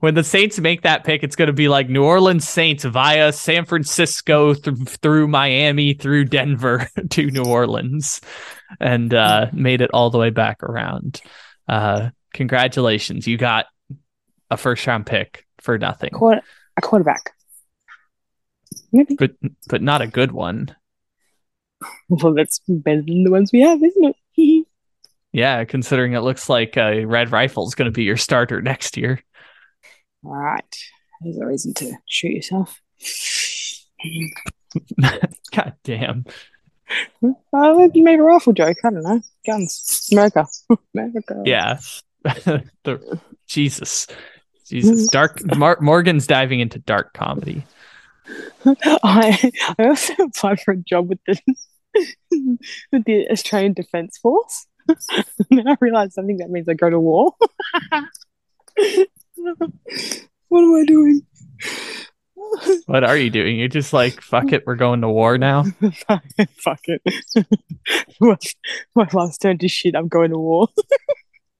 When 0.00 0.14
the 0.14 0.24
Saints 0.24 0.58
make 0.58 0.82
that 0.82 1.04
pick, 1.04 1.22
it's 1.22 1.36
going 1.36 1.48
to 1.48 1.52
be 1.52 1.68
like 1.68 1.90
New 1.90 2.02
Orleans 2.02 2.48
Saints 2.48 2.84
via 2.84 3.30
San 3.30 3.66
Francisco 3.66 4.54
th- 4.54 4.74
through 4.88 5.28
Miami 5.28 5.92
through 5.92 6.26
Denver 6.26 6.88
to 7.10 7.30
New 7.30 7.44
Orleans, 7.44 8.20
and 8.80 9.12
uh, 9.12 9.48
made 9.52 9.82
it 9.82 9.90
all 9.92 10.10
the 10.10 10.18
way 10.18 10.30
back 10.30 10.62
around. 10.62 11.20
Uh, 11.68 12.10
congratulations, 12.36 13.26
you 13.26 13.36
got 13.36 13.66
a 14.50 14.56
first 14.56 14.86
round 14.86 15.06
pick 15.06 15.44
for 15.60 15.78
nothing. 15.78 16.10
a 16.76 16.80
quarterback, 16.82 17.32
but 19.18 19.32
but 19.68 19.82
not 19.82 20.02
a 20.02 20.06
good 20.06 20.32
one. 20.32 20.74
Well, 22.08 22.32
that's 22.32 22.60
better 22.66 23.02
than 23.02 23.24
the 23.24 23.30
ones 23.30 23.52
we 23.52 23.60
have, 23.60 23.82
isn't 23.82 24.16
it? 24.36 24.66
yeah, 25.32 25.64
considering 25.64 26.14
it 26.14 26.20
looks 26.20 26.48
like 26.48 26.76
a 26.78 27.04
Red 27.04 27.32
Rifle 27.32 27.66
is 27.66 27.74
going 27.74 27.86
to 27.86 27.92
be 27.92 28.04
your 28.04 28.16
starter 28.16 28.62
next 28.62 28.96
year. 28.96 29.20
All 30.24 30.32
right, 30.32 30.76
there's 31.20 31.36
a 31.36 31.44
reason 31.44 31.74
to 31.74 31.92
shoot 32.08 32.32
yourself. 32.32 32.80
God 35.52 35.74
damn. 35.84 36.24
Uh, 37.22 37.88
you 37.92 38.02
made 38.02 38.20
a 38.20 38.22
rifle 38.22 38.52
joke. 38.54 38.78
I 38.84 38.90
don't 38.90 39.02
know. 39.02 39.20
Guns. 39.44 40.08
America. 40.12 40.46
America. 40.94 41.42
Yeah. 41.44 41.78
the, 42.84 43.20
Jesus. 43.46 44.06
Jesus. 44.66 45.08
Mm. 45.08 45.10
Dark. 45.10 45.56
Mar- 45.56 45.78
Morgan's 45.80 46.26
diving 46.26 46.60
into 46.60 46.78
dark 46.80 47.14
comedy. 47.14 47.64
I 49.04 49.52
I 49.78 49.86
also 49.86 50.14
applied 50.24 50.60
for 50.60 50.72
a 50.72 50.76
job 50.76 51.08
with 51.08 51.20
the 51.26 51.38
with 52.92 53.04
the 53.04 53.30
Australian 53.30 53.72
Defence 53.72 54.18
Force. 54.18 54.66
and 54.88 54.96
then 55.50 55.68
I 55.68 55.76
realised 55.80 56.12
something 56.12 56.38
that 56.38 56.50
means 56.50 56.68
I 56.68 56.74
go 56.74 56.90
to 56.90 57.00
war. 57.00 57.34
what 60.48 60.62
am 60.62 60.74
I 60.74 60.84
doing? 60.84 61.22
what 62.86 63.04
are 63.04 63.16
you 63.16 63.30
doing? 63.30 63.58
You're 63.58 63.68
just 63.68 63.92
like, 63.92 64.20
fuck 64.20 64.52
it, 64.52 64.64
we're 64.66 64.76
going 64.76 65.00
to 65.00 65.08
war 65.08 65.38
now. 65.38 65.64
fuck 66.58 66.80
it. 66.84 67.02
my 68.94 69.08
last 69.12 69.38
turn 69.38 69.58
to 69.58 69.68
shit, 69.68 69.96
I'm 69.96 70.08
going 70.08 70.30
to 70.30 70.38
war. 70.38 70.68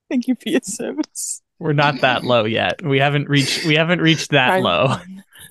Thank 0.11 0.29
you 0.29 0.35
for 0.35 0.49
your 0.49 0.61
service. 0.63 1.43
We're 1.59 1.73
not 1.73 2.03
that 2.03 2.23
low 2.23 2.45
yet. 2.45 2.85
We 2.85 2.99
haven't 2.99 3.29
reached. 3.29 3.65
We 3.65 3.77
haven't 3.77 4.01
reached 4.01 4.31
that 4.31 4.51
I, 4.51 4.61
low. 4.61 4.97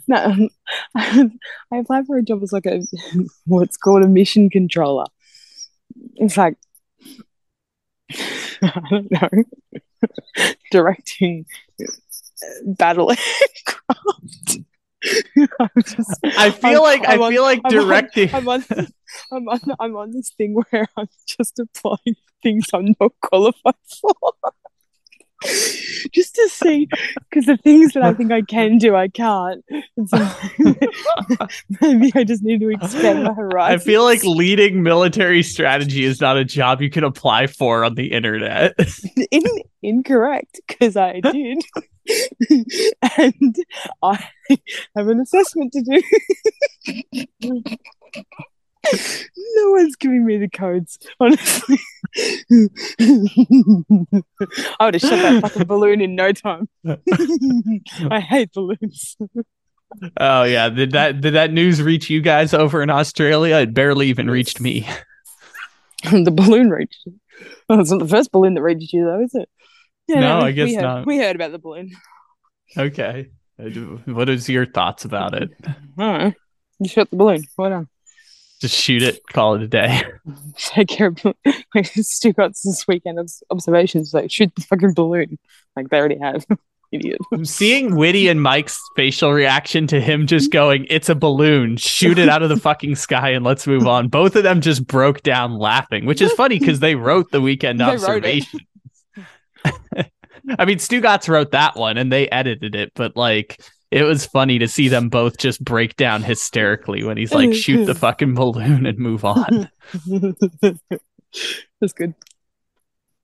No, 0.08 0.18
um, 0.18 0.50
I 0.96 1.78
applied 1.78 2.06
for 2.06 2.16
a 2.16 2.22
job 2.22 2.44
as 2.44 2.54
like 2.54 2.68
a 2.68 2.84
what's 3.46 3.76
called 3.76 4.04
a 4.04 4.08
mission 4.08 4.52
controller. 4.52 5.06
It's 6.18 6.38
like 6.38 6.58
I 8.62 8.82
don't 8.92 9.12
know, 9.12 9.44
directing 10.70 11.48
battle 12.66 13.10
aircraft. 13.10 14.60
I 16.24 16.52
feel 16.52 16.84
I'm, 16.84 17.00
like 17.00 17.02
I'm 17.08 17.24
i 17.24 17.30
feel 17.30 17.44
on, 17.44 17.48
like 17.48 17.64
directing. 17.64 18.36
I'm 18.36 18.48
on, 18.48 18.64
I'm 19.32 19.48
on, 19.48 19.60
I'm 19.80 19.96
on, 19.96 20.12
this 20.12 20.32
thing 20.38 20.56
where 20.72 20.88
I'm 20.98 21.08
just 21.28 21.60
applying 21.60 22.16
things 22.42 22.68
I'm 22.74 22.96
not 23.00 23.14
qualified 23.22 23.76
for. 24.00 24.14
just 26.12 26.36
to 26.36 26.50
see, 26.50 26.88
because 27.30 27.46
the 27.46 27.58
things 27.58 27.94
that 27.94 28.04
I 28.04 28.14
think 28.14 28.32
I 28.32 28.42
can 28.42 28.78
do, 28.78 28.96
I 28.96 29.08
can't. 29.08 29.64
So 30.08 30.30
maybe 31.82 32.12
I 32.16 32.24
just 32.24 32.44
need 32.44 32.62
to 32.62 32.70
expand 32.70 33.24
my 33.24 33.34
horizon. 33.34 33.80
I 33.80 33.84
feel 33.84 34.04
like 34.04 34.24
leading 34.24 34.82
military 34.82 35.44
strategy 35.44 36.06
is 36.06 36.22
not 36.22 36.38
a 36.38 36.46
job 36.46 36.82
you 36.82 36.90
can 36.90 37.04
apply 37.04 37.48
for 37.48 37.84
on 37.84 37.96
the 37.96 38.12
internet. 38.12 38.76
In, 39.32 39.44
incorrect, 39.82 40.62
because 40.68 40.96
I 40.96 41.20
did. 41.20 41.64
and 43.18 43.56
I 44.02 44.28
have 44.96 45.08
an 45.08 45.20
assessment 45.20 45.74
to 45.74 46.02
do. 47.42 47.62
No 49.56 49.72
one's 49.72 49.96
giving 49.96 50.26
me 50.26 50.38
the 50.38 50.50
codes, 50.50 50.98
honestly. 51.20 51.80
I 54.80 54.86
would 54.86 54.94
have 54.96 55.02
shot 55.02 55.10
that 55.10 55.40
fucking 55.42 55.68
balloon 55.68 56.02
in 56.02 56.16
no 56.16 56.32
time. 56.32 56.68
I 58.10 58.20
hate 58.20 58.52
balloons. 58.54 59.18
Oh 60.20 60.44
yeah, 60.44 60.70
did 60.70 60.92
that 60.92 61.22
did 61.22 61.36
that 61.36 61.54
news 61.54 61.82
reach 61.82 62.10
you 62.10 62.22
guys 62.22 62.54
over 62.54 62.82
in 62.82 62.90
Australia? 62.90 63.58
It 63.58 63.74
barely 63.74 64.08
even 64.08 64.30
reached 64.30 64.60
me. 64.60 64.88
the 66.04 66.32
balloon 66.32 66.70
reached. 66.70 67.08
Well, 67.70 67.80
it's 67.80 67.92
not 67.92 68.00
the 68.00 68.08
first 68.08 68.32
balloon 68.32 68.56
that 68.56 68.62
reached 68.62 68.94
you, 68.94 69.06
though, 69.06 69.22
is 69.22 69.36
it? 69.36 69.50
Yeah, 70.08 70.20
no, 70.20 70.40
no 70.40 70.46
I 70.46 70.52
guess 70.52 70.68
we 70.68 70.76
heard, 70.76 70.82
not. 70.82 71.06
We 71.06 71.18
heard 71.18 71.36
about 71.36 71.52
the 71.52 71.60
balloon. 71.60 71.92
Okay, 72.78 73.30
what 74.06 74.30
is 74.30 74.50
your 74.50 74.66
thoughts 74.66 75.06
about 75.06 75.34
it? 75.34 75.52
All 75.98 76.12
right, 76.12 76.36
you 76.80 76.90
shot 76.90 77.10
the 77.10 77.16
balloon. 77.16 77.44
Well 77.58 77.70
done 77.70 77.88
just 78.62 78.76
shoot 78.76 79.04
it, 79.04 79.22
call 79.32 79.56
it 79.56 79.62
a 79.64 79.68
day. 79.68 80.02
Take 80.58 80.88
care 80.88 81.08
of 81.08 81.20
like 81.76 81.86
Stu 81.88 82.34
got 82.34 82.52
this 82.52 82.86
weekend 82.88 83.20
observations 83.52 84.14
like 84.14 84.32
shoot 84.32 84.54
the 84.56 84.62
fucking 84.62 84.94
balloon. 84.94 85.38
Like 85.76 85.90
they 85.90 85.98
already 85.98 86.20
have. 86.20 86.46
Idiot. 86.92 87.18
Seeing 87.44 87.96
Witty 87.96 88.30
and 88.30 88.42
Mike's 88.42 88.80
facial 88.96 89.34
reaction 89.34 89.88
to 89.88 90.00
him 90.00 90.28
just 90.28 90.52
going, 90.52 90.86
"It's 90.90 91.10
a 91.10 91.16
balloon, 91.16 91.78
shoot 91.78 92.20
it 92.20 92.30
out 92.30 92.44
of 92.44 92.50
the 92.50 92.58
fucking 92.58 92.96
sky 92.96 93.32
and 93.32 93.44
let's 93.44 93.66
move 93.66 93.88
on." 93.88 94.08
Both 94.08 94.36
of 94.36 94.44
them 94.44 94.62
just 94.62 94.86
broke 94.86 95.24
down 95.24 95.58
laughing, 95.58 96.06
which 96.06 96.22
is 96.22 96.32
funny 96.34 96.60
because 96.60 96.80
they 96.80 96.96
wrote 96.96 97.32
the 97.32 97.42
weekend 97.42 97.82
observations. 97.82 98.62
I 100.60 100.66
mean, 100.66 100.78
Stugotz 100.78 101.28
wrote 101.28 101.52
that 101.52 101.76
one 101.76 101.98
and 101.98 102.12
they 102.12 102.30
edited 102.30 102.76
it, 102.76 102.92
but 102.96 103.18
like 103.18 103.60
it 103.96 104.04
was 104.04 104.26
funny 104.26 104.60
to 104.60 104.68
see 104.68 104.90
them 104.90 105.08
both 105.08 105.38
just 105.38 105.64
break 105.64 105.96
down 105.96 106.22
hysterically 106.22 107.06
when 107.06 107.16
he's 107.16 107.34
like, 107.34 107.54
shoot 107.54 107.86
the 107.86 107.96
fucking 107.96 108.34
balloon 108.34 108.86
and 108.86 108.98
move 108.98 109.24
on. 109.24 109.70
That's 111.80 111.94
good. 111.94 112.14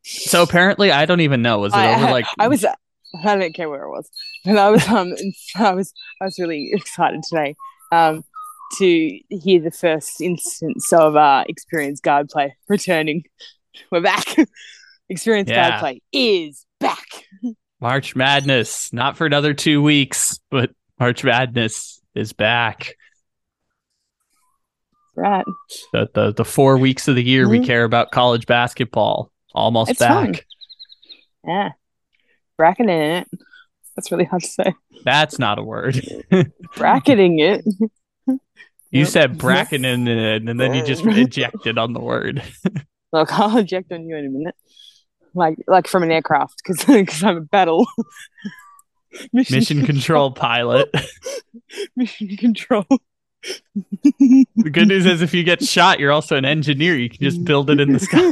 So 0.04 0.44
apparently, 0.44 0.90
I 0.90 1.06
don't 1.06 1.20
even 1.20 1.42
know. 1.42 1.60
Was 1.60 1.74
it 1.74 1.78
I, 1.78 1.96
over 1.96 2.12
like 2.12 2.26
I 2.40 2.48
was? 2.48 2.64
I 2.64 3.36
don't 3.36 3.54
care 3.54 3.70
where 3.70 3.84
it 3.84 3.90
was, 3.90 4.10
and 4.46 4.58
I 4.58 4.70
was 4.70 4.88
um 4.88 5.14
I 5.58 5.74
was 5.74 5.94
I 6.22 6.26
was 6.26 6.40
really 6.40 6.72
excited 6.72 7.22
today 7.28 7.56
um 7.92 8.24
to 8.78 9.20
hear 9.30 9.60
the 9.60 9.72
first 9.72 10.22
instance 10.22 10.94
of 10.94 11.18
uh 11.18 11.44
experienced 11.50 12.02
guard 12.02 12.30
play 12.30 12.56
returning. 12.70 13.26
We're 13.92 14.00
back. 14.00 14.26
experienced 15.10 15.52
yeah. 15.52 15.72
guard 15.72 15.80
play 15.82 16.02
is 16.14 16.66
back. 16.80 17.26
March 17.82 18.15
Madness, 18.15 18.94
not 18.94 19.17
for 19.17 19.26
another 19.26 19.54
two 19.54 19.82
weeks, 19.82 20.39
but 20.50 20.72
March 21.00 21.24
Madness 21.24 22.00
is 22.13 22.32
back. 22.32 22.96
Right. 25.15 25.46
The 25.91 26.10
the, 26.13 26.34
the 26.34 26.46
four 26.46 26.78
weeks 26.78 27.08
of 27.08 27.15
the 27.15 27.24
year 27.24 27.44
mm-hmm. 27.44 27.62
we 27.62 27.65
care 27.65 27.84
about 27.84 28.12
college 28.12 28.46
basketball. 28.46 29.32
Almost 29.54 29.91
it's 29.91 30.00
back. 30.00 30.13
Fun. 30.13 30.36
Yeah. 31.46 31.70
Bracketing 32.58 32.89
it. 32.89 33.28
That's 33.96 34.12
really 34.12 34.26
hard 34.26 34.44
to 34.44 34.48
say. 34.48 34.74
That's 35.04 35.39
not 35.39 35.60
a 35.60 35.63
word. 35.63 36.00
Bracketing 36.78 37.39
it. 37.39 37.65
You 38.91 39.06
said 39.06 39.38
bracketing 39.38 40.06
it, 40.08 40.44
and 40.48 40.60
then 40.60 40.74
you 40.74 40.86
just 40.86 41.06
ejected 41.06 41.78
on 41.78 41.94
the 41.94 42.02
word. 42.02 42.44
Look, 43.13 43.32
I'll 43.32 43.58
eject 43.58 43.91
on 43.91 44.06
you 44.06 44.17
in 44.17 44.26
a 44.26 44.30
minute. 44.30 44.56
Like 45.34 45.58
like 45.67 45.88
from 45.88 46.04
an 46.04 46.12
aircraft, 46.12 46.62
because 46.63 46.84
because 46.86 47.24
I'm 47.28 47.38
a 47.38 47.41
battle. 47.41 47.88
Mission 49.34 49.86
control 49.86 50.32
pilot. 50.32 50.89
Mission 51.96 52.38
control. 52.38 52.86
The 54.20 54.70
good 54.72 54.88
news 54.88 55.06
is, 55.06 55.22
if 55.22 55.34
you 55.34 55.44
get 55.44 55.63
shot, 55.63 56.00
you're 56.00 56.12
also 56.12 56.38
an 56.38 56.46
engineer. 56.46 56.96
You 56.96 57.10
can 57.10 57.20
just 57.20 57.44
build 57.44 57.70
it 57.70 57.80
in 57.80 57.91
the 57.91 58.00
sky. 58.00 58.30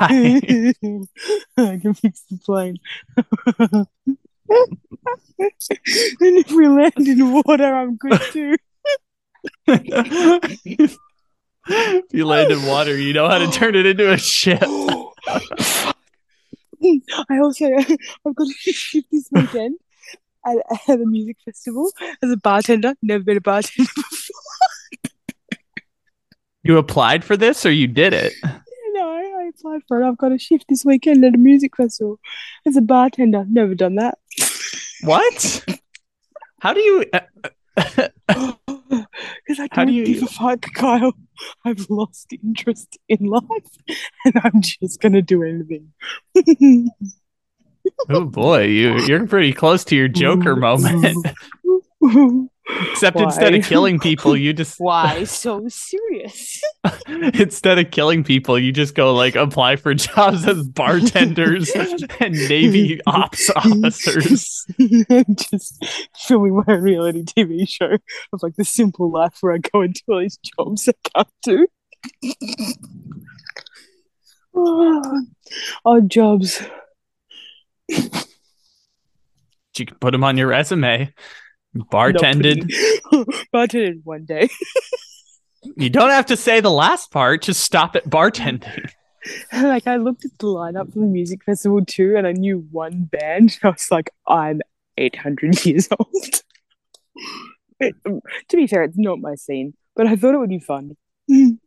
I 1.57 1.79
can 1.79 1.93
fix 1.95 2.21
the 2.29 2.37
plane. 2.45 2.77
and 3.67 3.87
if 6.19 6.51
we 6.51 6.67
land 6.67 7.07
in 7.07 7.33
water, 7.33 7.75
I'm 7.75 7.97
good 7.97 8.21
too. 8.31 8.55
if 9.67 10.97
you 12.11 12.25
land 12.25 12.51
in 12.51 12.65
water, 12.65 12.97
you 12.97 13.13
know 13.13 13.27
how 13.27 13.37
to 13.39 13.51
turn 13.51 13.75
it 13.75 13.85
into 13.85 14.11
a 14.11 14.17
ship. 14.17 14.63
I 17.29 17.39
also 17.39 17.65
I've 18.25 18.35
got 18.35 18.47
a 18.47 18.53
shift 18.57 19.07
this 19.11 19.29
weekend 19.31 19.77
at, 20.45 20.57
at 20.87 20.99
a 20.99 21.05
music 21.05 21.37
festival 21.43 21.91
as 22.23 22.31
a 22.31 22.37
bartender. 22.37 22.95
Never 23.01 23.23
been 23.23 23.37
a 23.37 23.41
bartender 23.41 23.89
before. 23.95 24.99
You 26.63 26.77
applied 26.77 27.23
for 27.23 27.37
this, 27.37 27.65
or 27.65 27.71
you 27.71 27.87
did 27.87 28.13
it? 28.13 28.33
No, 28.91 29.11
I 29.11 29.49
applied 29.49 29.81
for 29.87 30.01
it. 30.01 30.07
I've 30.07 30.17
got 30.17 30.33
a 30.33 30.37
shift 30.37 30.65
this 30.67 30.83
weekend 30.83 31.23
at 31.23 31.33
a 31.33 31.37
music 31.37 31.77
festival 31.77 32.19
as 32.65 32.75
a 32.75 32.81
bartender. 32.81 33.45
Never 33.49 33.75
done 33.75 33.95
that. 33.95 34.17
What? 35.01 35.65
How 36.59 36.73
do 36.73 36.81
you? 36.81 37.05
uh, 37.13 38.09
Because 39.49 39.61
I 39.61 39.67
How 39.75 39.83
do 39.83 39.87
don't 39.91 39.95
you- 39.95 40.05
give 40.05 40.21
a 40.21 40.27
fuck, 40.27 40.61
Kyle. 40.75 41.11
I've 41.65 41.89
lost 41.89 42.31
interest 42.43 42.99
in 43.07 43.25
life, 43.25 43.41
and 44.25 44.35
I'm 44.43 44.61
just 44.61 45.01
gonna 45.01 45.23
do 45.23 45.41
anything. 45.41 45.91
oh 48.09 48.25
boy, 48.25 48.65
you 48.65 48.99
you're 49.07 49.25
pretty 49.25 49.51
close 49.53 49.83
to 49.85 49.95
your 49.95 50.07
Joker 50.07 50.55
moment. 50.67 51.25
Except 52.91 53.19
instead 53.19 53.53
of 53.55 53.65
killing 53.65 53.99
people, 53.99 54.35
you 54.37 54.53
just 54.53 54.75
Why 54.79 55.23
so 55.25 55.67
serious? 55.67 56.61
instead 57.33 57.79
of 57.79 57.91
killing 57.91 58.23
people, 58.23 58.57
you 58.59 58.71
just 58.71 58.95
go 58.95 59.13
like 59.13 59.35
apply 59.35 59.75
for 59.75 59.93
jobs 59.93 60.47
as 60.47 60.67
bartenders 60.67 61.69
and 62.19 62.33
Navy 62.33 62.99
ops 63.07 63.49
officers. 63.55 64.65
just 65.35 65.85
filming 66.15 66.63
my 66.67 66.73
reality 66.73 67.23
TV 67.23 67.67
show 67.67 67.97
of 68.33 68.43
like 68.43 68.55
the 68.55 68.65
simple 68.65 69.11
life 69.11 69.37
where 69.41 69.53
I 69.53 69.57
go 69.57 69.81
into 69.81 70.01
all 70.07 70.19
these 70.19 70.37
jobs 70.37 70.87
I 70.87 70.93
can't 71.15 71.27
do. 71.43 71.67
Oh, 74.55 75.21
odd 75.85 76.09
jobs. 76.09 76.61
You 77.87 79.85
can 79.85 79.97
put 79.99 80.11
them 80.11 80.23
on 80.25 80.37
your 80.37 80.47
resume. 80.47 81.13
Bartended. 81.75 82.71
Bartended 83.53 84.01
one 84.03 84.25
day. 84.25 84.49
You 85.75 85.89
don't 85.89 86.09
have 86.09 86.27
to 86.27 86.37
say 86.37 86.61
the 86.61 86.71
last 86.71 87.11
part. 87.11 87.41
Just 87.41 87.61
stop 87.61 87.97
at 87.97 88.05
bartending. 88.09 88.89
like 89.53 89.87
I 89.87 89.97
looked 89.97 90.23
at 90.23 90.31
the 90.39 90.47
lineup 90.47 90.93
for 90.93 90.99
the 90.99 91.05
music 91.05 91.43
festival 91.43 91.83
too, 91.83 92.15
and 92.15 92.25
I 92.25 92.31
knew 92.31 92.65
one 92.71 93.03
band. 93.03 93.59
I 93.61 93.67
was 93.67 93.87
like, 93.91 94.09
I'm 94.25 94.61
800 94.97 95.65
years 95.65 95.89
old. 95.99 96.41
It- 97.81 97.95
to 98.47 98.57
be 98.57 98.67
fair, 98.67 98.83
it's 98.83 98.97
not 98.97 99.19
my 99.19 99.35
scene, 99.35 99.73
but 99.97 100.07
I 100.07 100.15
thought 100.15 100.33
it 100.33 100.37
would 100.39 100.49
be 100.49 100.59
fun. 100.59 100.95
It 101.27 101.59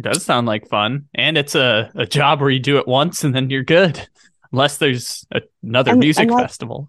does 0.00 0.24
sound 0.24 0.46
like 0.46 0.68
fun, 0.68 1.08
and 1.12 1.36
it's 1.36 1.56
a, 1.56 1.90
a 1.96 2.06
job 2.06 2.40
where 2.40 2.50
you 2.50 2.60
do 2.60 2.78
it 2.78 2.86
once 2.86 3.24
and 3.24 3.34
then 3.34 3.50
you're 3.50 3.64
good. 3.64 4.08
Unless 4.52 4.78
there's 4.78 5.26
a, 5.32 5.40
another 5.64 5.90
And- 5.90 6.00
music 6.00 6.22
and 6.22 6.30
like- 6.30 6.44
festival. 6.44 6.88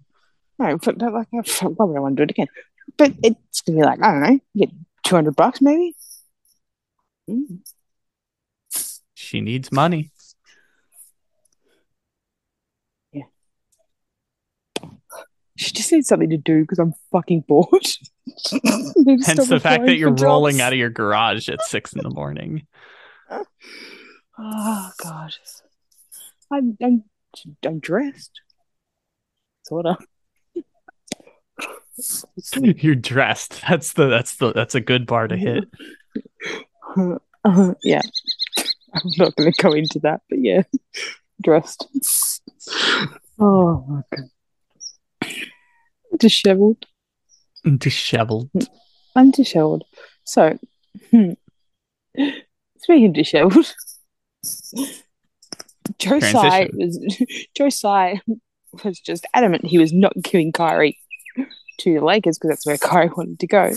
No, 0.58 0.78
but, 0.78 0.98
like 0.98 1.28
I 1.34 1.42
probably 1.42 1.94
don't 1.94 2.02
want 2.02 2.16
to 2.16 2.20
do 2.20 2.22
it 2.24 2.30
again. 2.30 2.46
But 2.96 3.12
it's 3.22 3.60
gonna 3.62 3.78
be 3.78 3.84
like 3.84 4.02
I 4.02 4.12
don't 4.12 4.22
know, 4.22 4.40
you 4.54 4.66
get 4.66 4.74
200 5.04 5.34
bucks 5.34 5.60
maybe. 5.60 5.94
Mm. 7.28 7.60
She 9.14 9.40
needs 9.40 9.72
money. 9.72 10.10
Yeah, 13.12 13.22
she 15.56 15.72
just 15.72 15.90
needs 15.92 16.08
something 16.08 16.30
to 16.30 16.36
do 16.36 16.60
because 16.60 16.78
I'm 16.78 16.94
fucking 17.10 17.44
bored. 17.48 17.66
Hence 18.26 19.46
the 19.48 19.60
fact 19.60 19.86
that 19.86 19.96
you're 19.96 20.12
rolling 20.12 20.60
out 20.60 20.72
of 20.72 20.78
your 20.78 20.90
garage 20.90 21.48
at 21.48 21.62
six 21.62 21.92
in 21.92 22.02
the 22.02 22.10
morning. 22.10 22.66
Oh 24.36 24.90
god, 25.00 25.32
I'm 26.50 26.76
I'm 26.82 27.04
I'm 27.64 27.78
dressed. 27.78 28.40
Sorta. 29.62 29.96
You're 32.56 32.94
dressed. 32.94 33.62
That's 33.68 33.92
the 33.92 34.08
that's 34.08 34.36
the 34.36 34.52
that's 34.52 34.74
a 34.74 34.80
good 34.80 35.06
bar 35.06 35.28
to 35.28 35.36
hit. 35.36 35.64
Uh, 37.46 37.74
yeah, 37.82 38.00
I'm 38.94 39.10
not 39.18 39.36
going 39.36 39.52
to 39.52 39.62
go 39.62 39.72
into 39.72 39.98
that, 39.98 40.22
but 40.30 40.38
yeah, 40.40 40.62
dressed. 41.42 41.86
Oh 43.38 43.84
my 43.86 44.00
god, 44.10 45.30
disheveled. 46.18 46.86
Disheveled. 47.76 48.50
I'm 49.14 49.30
disheveled. 49.30 49.84
So, 50.24 50.58
hmm. 51.10 51.32
speaking 52.78 53.06
of 53.06 53.12
disheveled, 53.12 53.74
Joe 55.98 56.18
was 56.18 57.16
Joe 57.54 57.70
was 58.82 59.00
just 59.00 59.26
adamant 59.34 59.64
he 59.64 59.78
was 59.78 59.92
not 59.92 60.14
giving 60.22 60.52
Kyrie 60.52 60.98
to 61.78 61.94
the 61.94 62.04
Lakers 62.04 62.38
because 62.38 62.50
that's 62.50 62.66
where 62.66 62.78
Kyrie 62.78 63.10
wanted 63.16 63.40
to 63.40 63.46
go. 63.46 63.70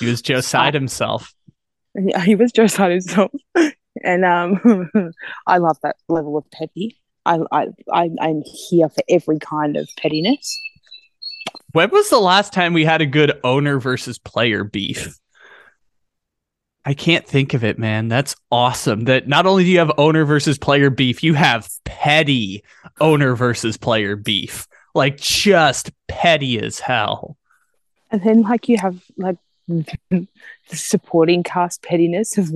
He 0.00 0.06
was 0.06 0.22
Joe 0.22 0.40
Tsai 0.40 0.70
himself. 0.70 1.34
Yeah, 1.94 2.20
he 2.20 2.34
was 2.34 2.52
Joe 2.52 2.66
Tsai 2.66 2.90
himself, 2.90 3.32
and 4.04 4.24
um, 4.24 4.90
I 5.46 5.58
love 5.58 5.78
that 5.82 5.96
level 6.08 6.36
of 6.36 6.50
petty. 6.50 6.98
I, 7.26 7.40
I, 7.52 7.66
I, 7.92 8.10
I'm 8.20 8.42
here 8.42 8.88
for 8.88 9.02
every 9.08 9.38
kind 9.38 9.76
of 9.76 9.88
pettiness. 9.98 10.60
When 11.72 11.90
was 11.90 12.08
the 12.08 12.20
last 12.20 12.52
time 12.52 12.72
we 12.72 12.84
had 12.84 13.02
a 13.02 13.06
good 13.06 13.38
owner 13.44 13.78
versus 13.78 14.18
player 14.18 14.64
beef? 14.64 15.18
I 16.84 16.94
can't 16.94 17.26
think 17.26 17.52
of 17.52 17.64
it, 17.64 17.78
man. 17.78 18.08
That's 18.08 18.34
awesome. 18.50 19.04
That 19.04 19.28
not 19.28 19.44
only 19.44 19.64
do 19.64 19.70
you 19.70 19.78
have 19.78 19.92
owner 19.98 20.24
versus 20.24 20.56
player 20.56 20.88
beef, 20.88 21.22
you 21.22 21.34
have 21.34 21.68
petty 21.84 22.64
owner 22.98 23.36
versus 23.36 23.76
player 23.76 24.16
beef. 24.16 24.66
Like 24.94 25.18
just 25.18 25.90
petty 26.08 26.58
as 26.58 26.80
hell. 26.80 27.36
And 28.10 28.22
then, 28.22 28.42
like, 28.42 28.68
you 28.68 28.78
have 28.78 29.02
like 29.16 29.36
the 29.68 30.26
supporting 30.72 31.42
cast 31.42 31.82
pettiness 31.82 32.38
of 32.38 32.50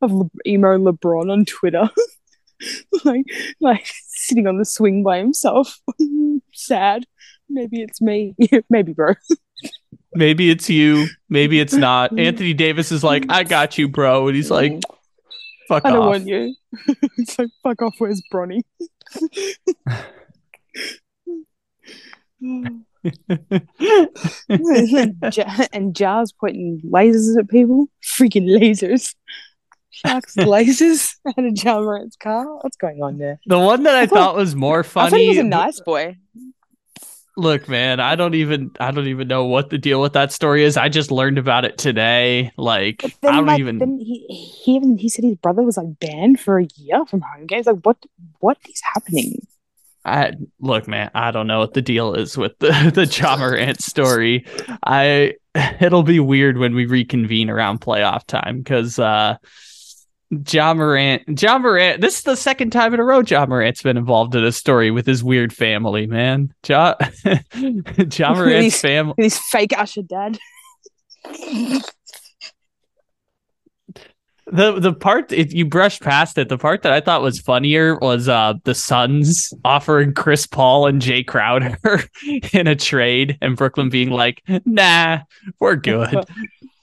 of 0.00 0.30
emo 0.46 0.78
LeBron 0.78 1.30
on 1.30 1.44
Twitter, 1.44 1.88
like 3.04 3.26
like 3.60 3.86
sitting 4.06 4.46
on 4.46 4.56
the 4.56 4.64
swing 4.64 5.02
by 5.02 5.18
himself, 5.18 5.78
sad. 6.54 7.04
Maybe 7.48 7.82
it's 7.82 8.00
me. 8.00 8.34
Maybe, 8.70 8.92
bro. 8.92 9.14
Maybe 10.14 10.50
it's 10.50 10.68
you, 10.70 11.06
maybe 11.28 11.60
it's 11.60 11.74
not. 11.74 12.18
Anthony 12.18 12.54
Davis 12.54 12.90
is 12.90 13.04
like, 13.04 13.26
I 13.28 13.44
got 13.44 13.78
you, 13.78 13.86
bro. 13.86 14.26
And 14.26 14.34
he's 14.34 14.50
like, 14.50 14.72
mm. 14.72 14.82
fuck 15.68 15.84
off. 15.84 15.90
I 15.90 15.90
don't 15.90 16.02
off. 16.02 16.08
want 16.08 16.26
you. 16.26 16.54
it's 17.18 17.38
like 17.38 17.50
fuck 17.62 17.82
off. 17.82 17.94
Where's 17.98 18.22
Bronny? 18.32 18.62
and, 24.48 25.16
Ja- 25.32 25.66
and 25.72 25.94
Ja's 25.94 26.32
pointing 26.32 26.80
lasers 26.84 27.38
at 27.38 27.48
people. 27.48 27.86
Freaking 28.04 28.46
lasers. 28.48 29.14
Sharks 29.90 30.36
lasers 30.38 31.14
out 31.26 31.38
of 31.44 31.52
Ja 31.62 31.80
Morant's 31.80 32.16
car. 32.16 32.46
What's 32.60 32.76
going 32.76 33.02
on 33.02 33.18
there? 33.18 33.40
the 33.46 33.58
one 33.58 33.82
that 33.84 33.96
I, 33.96 34.02
I 34.02 34.06
thought- 34.06 34.16
thought 34.18 34.36
was 34.36 34.54
more 34.54 34.82
funny. 34.84 35.06
I 35.06 35.10
thought 35.10 35.20
he 35.20 35.28
was 35.28 35.38
a 35.38 35.42
nice 35.42 35.80
boy. 35.80 36.16
Look, 37.38 37.68
man, 37.68 38.00
I 38.00 38.14
don't 38.16 38.34
even 38.34 38.70
I 38.80 38.90
don't 38.92 39.08
even 39.08 39.28
know 39.28 39.44
what 39.44 39.68
the 39.68 39.76
deal 39.76 40.00
with 40.00 40.14
that 40.14 40.32
story 40.32 40.64
is. 40.64 40.78
I 40.78 40.88
just 40.88 41.10
learned 41.10 41.36
about 41.36 41.66
it 41.66 41.76
today. 41.76 42.50
Like 42.56 43.02
But 43.20 43.32
I 43.34 43.36
don't 43.36 43.44
like, 43.46 43.60
even 43.60 43.76
then 43.76 43.98
he 43.98 44.24
he 44.64 44.72
even 44.72 44.96
he 44.96 45.10
said 45.10 45.22
his 45.22 45.36
brother 45.36 45.60
was 45.62 45.76
like 45.76 45.98
banned 46.00 46.40
for 46.40 46.58
a 46.60 46.66
year 46.76 47.04
from 47.04 47.20
home 47.20 47.44
games. 47.46 47.66
Like 47.66 47.80
what 47.82 47.98
what 48.38 48.56
is 48.66 48.80
happening? 48.94 49.45
I 50.06 50.32
look, 50.60 50.86
man, 50.86 51.10
I 51.14 51.32
don't 51.32 51.48
know 51.48 51.58
what 51.58 51.74
the 51.74 51.82
deal 51.82 52.14
is 52.14 52.38
with 52.38 52.56
the 52.60 52.90
the 52.94 53.06
John 53.06 53.40
Morant 53.40 53.82
story. 53.82 54.46
I 54.84 55.34
it'll 55.80 56.04
be 56.04 56.20
weird 56.20 56.58
when 56.58 56.74
we 56.74 56.86
reconvene 56.86 57.50
around 57.50 57.80
playoff 57.80 58.24
time 58.26 58.58
because 58.58 58.98
uh 58.98 59.36
Ja 60.30 60.74
Morant. 60.74 61.40
Ja 61.40 61.58
Morant. 61.58 62.00
This 62.00 62.18
is 62.18 62.22
the 62.22 62.36
second 62.36 62.70
time 62.70 62.94
in 62.94 63.00
a 63.00 63.04
row 63.04 63.20
Ja 63.20 63.46
Morant's 63.46 63.82
been 63.82 63.96
involved 63.96 64.34
in 64.34 64.44
a 64.44 64.52
story 64.52 64.90
with 64.90 65.06
his 65.06 65.22
weird 65.22 65.52
family, 65.52 66.06
man. 66.06 66.52
Ja, 66.66 66.94
ja 67.54 68.32
Morant's 68.32 68.80
family. 68.80 69.14
His 69.16 69.38
fake 69.38 69.72
Usher 69.76 70.02
dad. 70.02 70.38
The 74.48 74.78
the 74.78 74.92
part 74.92 75.32
if 75.32 75.52
you 75.52 75.66
brushed 75.66 76.02
past 76.02 76.38
it, 76.38 76.48
the 76.48 76.56
part 76.58 76.82
that 76.82 76.92
I 76.92 77.00
thought 77.00 77.20
was 77.20 77.40
funnier 77.40 77.98
was 77.98 78.28
uh 78.28 78.54
the 78.62 78.74
Suns 78.76 79.52
offering 79.64 80.14
Chris 80.14 80.46
Paul 80.46 80.86
and 80.86 81.02
Jae 81.02 81.26
Crowder 81.26 81.76
in 82.52 82.68
a 82.68 82.76
trade, 82.76 83.38
and 83.40 83.56
Brooklyn 83.56 83.88
being 83.88 84.10
like, 84.10 84.42
"Nah, 84.64 85.20
we're 85.58 85.74
good." 85.74 86.24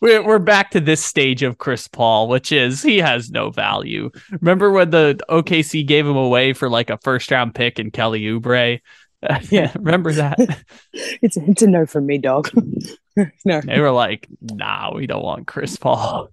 we're, 0.02 0.21
we're 0.26 0.39
back 0.39 0.71
to 0.71 0.82
this 0.82 1.04
stage 1.04 1.41
of 1.41 1.58
Chris 1.58 1.88
Paul, 1.88 2.28
which 2.28 2.52
is 2.52 2.84
he 2.84 2.97
has 2.97 3.32
no 3.32 3.49
value. 3.49 4.12
Remember 4.41 4.69
when 4.69 4.89
the 4.89 5.17
OKC 5.30 5.88
gave 5.88 6.06
him 6.06 6.17
away 6.17 6.52
for 6.52 6.69
like 6.69 6.89
a 6.89 6.97
first 6.97 7.32
round 7.32 7.56
pick 7.56 7.80
and 7.80 7.93
Kelly 7.93 8.21
Oubre? 8.23 8.82
Yeah. 9.49 9.71
remember 9.76 10.12
that? 10.12 10.38
It's 10.91 11.38
it's 11.38 11.62
a 11.62 11.67
no 11.67 11.86
from 11.86 12.06
me, 12.08 12.17
dog. 12.17 12.49
no. 13.45 13.62
They 13.62 13.80
were 13.80 13.91
like, 13.91 14.28
"Nah, 14.41 14.93
we 14.93 15.08
don't 15.08 15.23
want 15.23 15.47
Chris 15.47 15.78
Paul." 15.78 16.28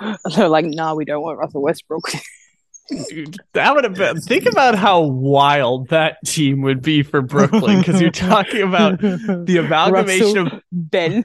They're 0.36 0.48
like, 0.48 0.66
nah, 0.66 0.94
we 0.94 1.04
don't 1.04 1.22
want 1.22 1.38
Russell 1.38 1.62
Westbrook. 1.62 2.10
Dude, 3.08 3.38
that 3.54 3.74
would 3.74 3.84
have 3.84 3.94
been. 3.94 4.20
Think 4.20 4.46
about 4.46 4.74
how 4.74 5.00
wild 5.00 5.88
that 5.88 6.18
team 6.26 6.60
would 6.62 6.82
be 6.82 7.02
for 7.02 7.22
Brooklyn 7.22 7.78
because 7.78 8.00
you're 8.00 8.10
talking 8.10 8.60
about 8.60 9.00
the 9.00 9.56
amalgamation 9.64 10.44
Russell, 10.44 10.60
Ben. 10.70 11.24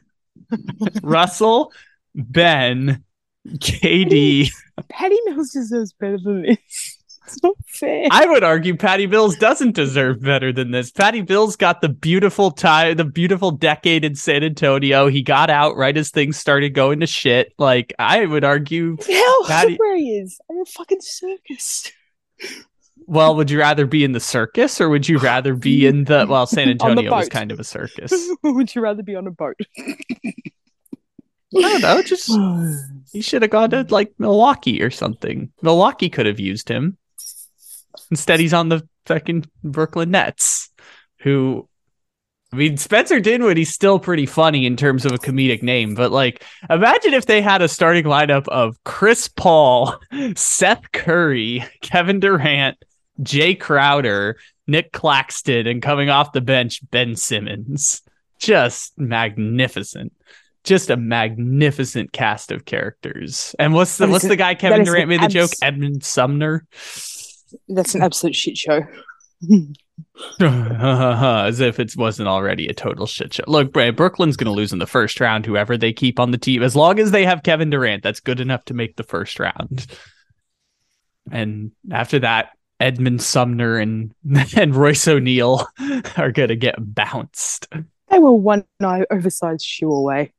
Russell, 1.03 1.73
Ben, 2.15 3.03
KD. 3.45 4.49
Patty 4.87 5.17
Mills 5.25 5.49
deserves 5.49 5.91
better 5.91 6.17
than 6.17 6.43
this. 6.43 6.97
Not 7.43 7.55
fair. 7.67 8.07
I 8.11 8.25
would 8.25 8.43
argue 8.43 8.75
Patty 8.75 9.07
Mills 9.07 9.35
doesn't 9.37 9.75
deserve 9.75 10.21
better 10.21 10.51
than 10.51 10.71
this. 10.71 10.91
Patty 10.91 11.21
Mills 11.21 11.55
got 11.55 11.81
the 11.81 11.89
beautiful 11.89 12.51
tie, 12.51 12.93
the 12.93 13.05
beautiful 13.05 13.51
decade 13.51 14.03
in 14.05 14.15
San 14.15 14.43
Antonio. 14.43 15.07
He 15.07 15.21
got 15.21 15.49
out 15.49 15.75
right 15.75 15.95
as 15.97 16.09
things 16.09 16.37
started 16.37 16.69
going 16.73 16.99
to 17.01 17.07
shit. 17.07 17.53
Like 17.57 17.93
I 17.99 18.25
would 18.25 18.43
argue, 18.43 18.97
Hell, 19.07 19.45
Patty- 19.47 19.75
where 19.77 19.95
he 19.97 20.17
is. 20.17 20.39
I'm 20.49 20.61
a 20.61 20.65
fucking 20.65 21.01
circus. 21.01 21.91
well, 23.05 23.35
would 23.35 23.49
you 23.51 23.59
rather 23.59 23.85
be 23.85 24.03
in 24.03 24.11
the 24.11 24.19
circus 24.19 24.79
or 24.79 24.89
would 24.89 25.07
you 25.09 25.17
rather 25.19 25.55
be 25.55 25.85
in 25.87 26.03
the? 26.05 26.25
Well, 26.29 26.45
San 26.47 26.69
Antonio 26.69 27.11
was 27.11 27.29
kind 27.29 27.51
of 27.51 27.59
a 27.59 27.63
circus. 27.63 28.13
Would 28.43 28.75
you 28.75 28.81
rather 28.81 29.03
be 29.03 29.15
on 29.15 29.25
a 29.27 29.31
boat? 29.31 29.57
I 31.57 31.61
don't 31.61 31.81
know. 31.81 32.01
Just 32.03 32.31
he 33.11 33.21
should 33.21 33.41
have 33.41 33.51
gone 33.51 33.71
to 33.71 33.85
like 33.89 34.13
Milwaukee 34.19 34.81
or 34.81 34.91
something. 34.91 35.51
Milwaukee 35.61 36.09
could 36.09 36.25
have 36.27 36.39
used 36.39 36.69
him. 36.69 36.97
Instead, 38.11 38.39
he's 38.39 38.53
on 38.53 38.69
the 38.69 38.87
fucking 39.05 39.45
Brooklyn 39.63 40.11
Nets, 40.11 40.69
who, 41.19 41.67
I 42.53 42.55
mean, 42.55 42.77
Spencer 42.77 43.19
Dinwiddie's 43.19 43.73
still 43.73 43.99
pretty 43.99 44.25
funny 44.25 44.65
in 44.65 44.75
terms 44.75 45.05
of 45.05 45.11
a 45.11 45.17
comedic 45.17 45.63
name, 45.63 45.95
but 45.95 46.11
like, 46.11 46.43
imagine 46.69 47.13
if 47.13 47.25
they 47.25 47.41
had 47.41 47.61
a 47.61 47.67
starting 47.67 48.05
lineup 48.05 48.47
of 48.47 48.81
Chris 48.83 49.27
Paul, 49.27 49.99
Seth 50.35 50.91
Curry, 50.91 51.65
Kevin 51.81 52.19
Durant, 52.19 52.77
Jae 53.21 53.59
Crowder, 53.59 54.37
Nick 54.67 54.91
Claxton, 54.91 55.67
and 55.67 55.81
coming 55.81 56.09
off 56.09 56.31
the 56.31 56.41
bench, 56.41 56.81
Ben 56.91 57.15
Simmons. 57.15 58.01
Just 58.37 58.97
magnificent. 58.97 60.13
Just 60.63 60.89
a 60.89 60.97
magnificent 60.97 62.11
cast 62.11 62.51
of 62.51 62.65
characters. 62.65 63.55
And 63.57 63.73
what's 63.73 63.97
the 63.97 64.07
what's 64.07 64.27
the 64.27 64.35
guy 64.35 64.55
Kevin 64.55 64.83
Durant 64.83 65.09
made 65.09 65.21
the 65.21 65.27
joke? 65.27 65.51
Edmond 65.61 66.03
Sumner. 66.03 66.65
That's 67.67 67.95
an 67.95 68.01
absolute 68.01 68.35
shit 68.35 68.57
show. 68.57 68.81
As 70.41 71.59
if 71.59 71.79
it 71.79 71.95
wasn't 71.95 72.27
already 72.27 72.67
a 72.67 72.73
total 72.73 73.05
shit 73.05 73.33
show. 73.33 73.43
Look, 73.47 73.71
Brooklyn's 73.71 74.37
going 74.37 74.45
to 74.45 74.51
lose 74.51 74.73
in 74.73 74.79
the 74.79 74.87
first 74.87 75.19
round, 75.19 75.45
whoever 75.45 75.77
they 75.77 75.93
keep 75.93 76.19
on 76.19 76.31
the 76.31 76.37
team. 76.37 76.63
As 76.63 76.75
long 76.75 76.99
as 76.99 77.11
they 77.11 77.25
have 77.25 77.43
Kevin 77.43 77.69
Durant, 77.69 78.03
that's 78.03 78.19
good 78.19 78.39
enough 78.39 78.65
to 78.65 78.73
make 78.73 78.95
the 78.95 79.03
first 79.03 79.39
round. 79.39 79.87
And 81.31 81.71
after 81.91 82.19
that, 82.19 82.49
Edmond 82.79 83.21
Sumner 83.21 83.77
and, 83.77 84.13
and 84.55 84.75
Royce 84.75 85.07
O'Neale 85.07 85.67
are 86.17 86.31
going 86.31 86.49
to 86.49 86.55
get 86.55 86.75
bounced. 86.77 87.67
They 88.09 88.19
were 88.19 88.33
one 88.33 88.65
eye 88.81 89.05
oversized 89.11 89.65
shoe 89.65 89.91
away. 89.91 90.33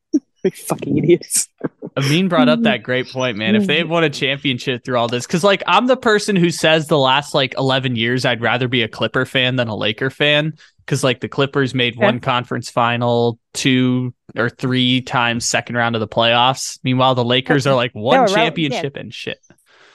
Fucking 0.52 0.96
idiots. 0.98 1.48
Amin 1.96 2.28
brought 2.28 2.48
up 2.48 2.62
that 2.62 2.82
great 2.82 3.08
point, 3.08 3.36
man. 3.36 3.54
If 3.56 3.66
they 3.66 3.78
had 3.78 3.88
won 3.88 4.04
a 4.04 4.10
championship 4.10 4.84
through 4.84 4.96
all 4.96 5.08
this, 5.08 5.26
because 5.26 5.44
like 5.44 5.62
I'm 5.66 5.86
the 5.86 5.96
person 5.96 6.36
who 6.36 6.50
says 6.50 6.86
the 6.86 6.98
last 6.98 7.34
like 7.34 7.54
11 7.58 7.96
years 7.96 8.24
I'd 8.24 8.40
rather 8.40 8.68
be 8.68 8.82
a 8.82 8.88
Clipper 8.88 9.24
fan 9.24 9.56
than 9.56 9.68
a 9.68 9.76
Laker 9.76 10.10
fan, 10.10 10.54
because 10.78 11.02
like 11.04 11.20
the 11.20 11.28
Clippers 11.28 11.74
made 11.74 11.96
Yeah. 11.96 12.06
one 12.06 12.20
conference 12.20 12.70
final, 12.70 13.38
two 13.54 14.14
or 14.36 14.48
three 14.48 15.00
times 15.02 15.44
second 15.44 15.76
round 15.76 15.96
of 15.96 16.00
the 16.00 16.08
playoffs. 16.08 16.78
Meanwhile, 16.84 17.14
the 17.14 17.24
Lakers 17.24 17.66
are 17.66 17.74
like 17.74 17.92
one 17.92 18.28
championship 18.28 18.96
and 18.96 19.12
shit. 19.12 19.38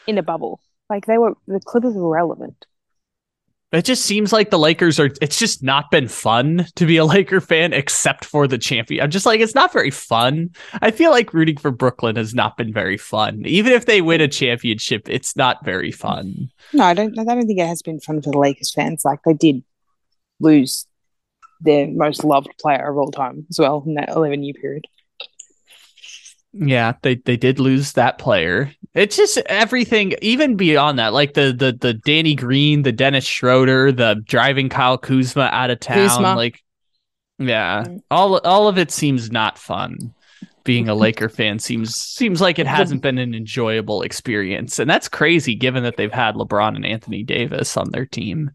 In 0.08 0.17
a 0.17 0.23
bubble. 0.23 0.60
Like 0.89 1.05
they 1.05 1.17
were 1.17 1.34
the 1.47 1.60
Clippers 1.60 1.93
were 1.95 2.10
relevant. 2.10 2.65
It 3.75 3.85
just 3.85 4.05
seems 4.05 4.31
like 4.31 4.49
the 4.49 4.59
Lakers 4.59 4.99
are. 4.99 5.09
It's 5.21 5.38
just 5.38 5.63
not 5.63 5.91
been 5.91 6.07
fun 6.07 6.65
to 6.75 6.85
be 6.85 6.97
a 6.97 7.05
Laker 7.05 7.41
fan, 7.41 7.73
except 7.73 8.25
for 8.25 8.47
the 8.47 8.57
champion. 8.57 9.03
I'm 9.03 9.11
just 9.11 9.25
like, 9.25 9.39
it's 9.39 9.55
not 9.55 9.73
very 9.73 9.91
fun. 9.91 10.49
I 10.81 10.91
feel 10.91 11.11
like 11.11 11.33
rooting 11.33 11.57
for 11.57 11.71
Brooklyn 11.71 12.15
has 12.15 12.33
not 12.33 12.57
been 12.57 12.71
very 12.73 12.97
fun. 12.97 13.43
Even 13.45 13.73
if 13.73 13.85
they 13.85 14.01
win 14.01 14.21
a 14.21 14.27
championship, 14.27 15.09
it's 15.09 15.35
not 15.35 15.63
very 15.65 15.91
fun. 15.91 16.49
No, 16.73 16.85
I 16.85 16.93
don't 16.93 17.17
I 17.19 17.23
don't 17.23 17.45
think 17.47 17.59
it 17.59 17.67
has 17.67 17.81
been 17.81 17.99
fun 17.99 18.21
for 18.21 18.31
the 18.31 18.39
Lakers 18.39 18.73
fans. 18.73 19.03
Like 19.03 19.19
they 19.23 19.33
did 19.33 19.63
lose 20.39 20.85
their 21.61 21.88
most 21.88 22.23
loved 22.23 22.49
player 22.59 22.89
of 22.89 22.97
all 22.97 23.11
time 23.11 23.45
as 23.49 23.59
well 23.59 23.83
in 23.85 23.95
that 23.95 24.09
eleven 24.09 24.43
year 24.43 24.53
period. 24.53 24.85
Yeah, 26.57 26.93
they 27.01 27.15
they 27.15 27.35
did 27.35 27.59
lose 27.59 27.93
that 27.93 28.17
player. 28.17 28.71
It's 28.93 29.17
just 29.17 29.37
everything, 29.47 30.13
even 30.21 30.55
beyond 30.55 30.99
that, 30.99 31.11
like 31.13 31.33
the 31.33 31.51
the 31.51 31.73
the 31.73 31.93
Danny 31.93 32.33
Green, 32.33 32.83
the 32.83 32.93
Dennis 32.93 33.25
Schroeder, 33.25 33.91
the 33.91 34.21
driving 34.25 34.69
Kyle 34.69 34.97
Kuzma 34.97 35.49
out 35.51 35.69
of 35.69 35.81
town. 35.81 36.07
Kuzma. 36.07 36.35
Like, 36.35 36.63
yeah, 37.39 37.83
Mm. 37.85 37.99
all 38.09 38.37
all 38.39 38.69
of 38.69 38.77
it 38.77 38.89
seems 38.91 39.29
not 39.31 39.57
fun. 39.57 40.13
Being 40.63 40.87
a 40.87 40.95
Laker 41.03 41.27
fan 41.27 41.59
seems 41.59 41.93
seems 41.95 42.39
like 42.39 42.57
it 42.57 42.67
hasn't 42.67 43.01
been 43.01 43.17
an 43.17 43.35
enjoyable 43.35 44.01
experience, 44.01 44.79
and 44.79 44.89
that's 44.89 45.09
crazy 45.09 45.55
given 45.55 45.83
that 45.83 45.97
they've 45.97 46.09
had 46.11 46.35
LeBron 46.35 46.77
and 46.77 46.85
Anthony 46.85 47.23
Davis 47.23 47.75
on 47.75 47.91
their 47.91 48.05
team, 48.05 48.51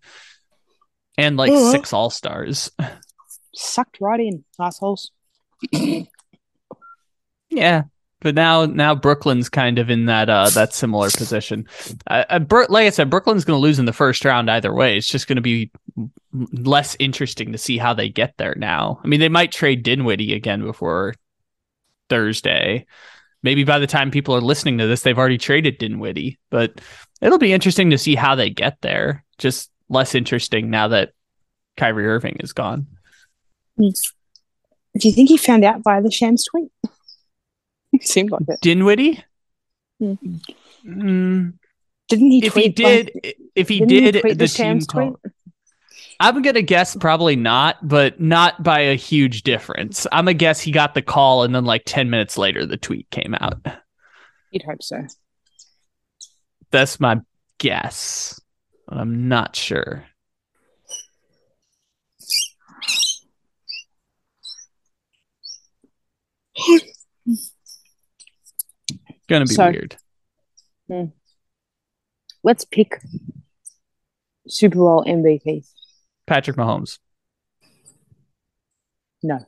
and 1.19 1.37
like 1.37 1.53
Uh-huh. 1.53 1.71
six 1.71 1.93
All 1.93 2.09
Stars. 2.09 2.71
Sucked 3.55 3.99
right 4.01 4.21
in, 4.21 4.43
assholes. 4.59 5.11
Yeah, 7.51 7.83
but 8.21 8.35
now 8.35 8.67
now 8.67 8.95
Brooklyn's 8.95 9.49
kind 9.49 9.79
of 9.79 9.91
in 9.91 10.07
that 10.07 10.29
uh 10.29 10.51
that 10.51 10.75
similar 10.75 11.11
position. 11.11 11.67
Uh, 12.07 12.25
uh, 12.29 12.67
like 12.69 12.87
I 12.87 12.91
said, 12.91 13.11
Brooklyn's 13.11 13.45
going 13.45 13.57
to 13.57 13.63
lose 13.63 13.79
in 13.79 13.87
the 13.87 13.93
first 13.93 14.25
round 14.25 14.51
either 14.51 14.73
way. 14.73 14.97
It's 14.97 15.09
just 15.09 15.27
going 15.27 15.37
to 15.37 15.43
be 15.43 15.71
less 16.33 16.97
interesting 16.99 17.53
to 17.53 17.59
see 17.59 17.79
how 17.79 17.95
they 17.95 18.09
get 18.09 18.35
there 18.37 18.55
now. 18.57 19.01
I 19.03 19.09
mean, 19.09 19.21
they 19.21 19.29
might 19.29 19.53
trade 19.53 19.83
Dinwiddie 19.83 20.35
again 20.35 20.63
before 20.63 21.15
Thursday. 22.09 22.87
Maybe 23.43 23.65
by 23.65 23.79
the 23.79 23.87
time 23.87 24.11
people 24.11 24.35
are 24.35 24.43
listening 24.43 24.79
to 24.79 24.87
this, 24.87 25.01
they've 25.01 25.19
already 25.19 25.39
traded 25.39 25.79
Dinwiddie, 25.79 26.39
but 26.51 26.79
it'll 27.23 27.39
be 27.39 27.55
interesting 27.55 27.91
to 27.91 27.99
see 27.99 28.15
how 28.15 28.35
they 28.35 28.51
get 28.51 28.77
there. 28.83 29.25
Just 29.39 29.71
less 29.89 30.15
interesting 30.15 30.69
now 30.69 30.89
that 30.89 31.13
Kyrie 31.79 32.07
Irving 32.07 32.37
is 32.41 32.53
gone. 32.53 32.87
Do 33.79 35.09
you 35.09 35.13
think 35.15 35.31
he 35.31 35.39
found 35.39 35.65
out 35.65 35.83
via 35.83 36.03
the 36.03 36.11
Shams 36.11 36.45
tweet? 36.45 36.71
It 38.01 38.07
seemed 38.09 38.31
like 38.31 38.43
it. 38.49 38.59
Dinwiddie? 38.63 39.23
Hmm. 39.99 40.15
Mm, 40.87 41.53
Didn't 42.09 42.31
he 42.31 42.47
if 42.47 42.55
he 42.55 42.73
tweet 42.73 42.79
like- 42.85 43.13
did, 43.23 43.35
if 43.55 43.69
he 43.69 43.81
didn't 43.81 44.13
did, 44.15 44.21
tweet 44.23 44.39
the, 44.39 44.45
the 44.45 44.49
team 44.49 44.65
Shams 44.81 44.87
call. 44.87 45.11
tweet? 45.23 45.33
I'm 46.23 46.43
gonna 46.43 46.63
guess 46.63 46.97
probably 46.97 47.37
not, 47.37 47.87
but 47.87 48.21
not 48.21 48.63
by 48.63 48.81
a 48.81 48.95
huge 48.95 49.43
difference. 49.43 50.07
I'm 50.13 50.25
gonna 50.27 50.35
guess 50.35 50.61
he 50.61 50.71
got 50.71 50.93
the 50.95 51.01
call, 51.03 51.45
and 51.45 51.55
then 51.55 51.65
like 51.65 51.83
ten 51.87 52.11
minutes 52.11 52.37
later, 52.37 52.67
the 52.67 52.77
tweet 52.77 53.09
came 53.11 53.35
out. 53.41 53.65
You'd 54.51 54.63
hope 54.65 54.83
so. 54.83 55.07
That's 56.71 57.01
my 57.01 57.21
guess. 57.59 58.39
But 58.87 58.99
I'm 58.99 59.29
not 59.29 59.57
sure. 59.57 60.05
Gonna 69.31 69.47
be 69.47 69.55
So- 69.55 69.71
weird. 69.71 69.97
Hmm. 70.89 71.05
Let's 72.43 72.65
pick 72.65 73.01
Super 74.49 74.77
Bowl 74.79 75.05
MVP. 75.07 75.65
Patrick 76.27 76.57
Mahomes. 76.57 76.99
No. 79.23 79.39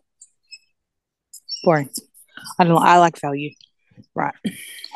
Boring. 1.64 1.90
I 2.58 2.64
don't 2.64 2.74
know. 2.74 2.78
I 2.80 2.98
like 2.98 3.20
value. 3.20 3.50
Right. 4.14 4.34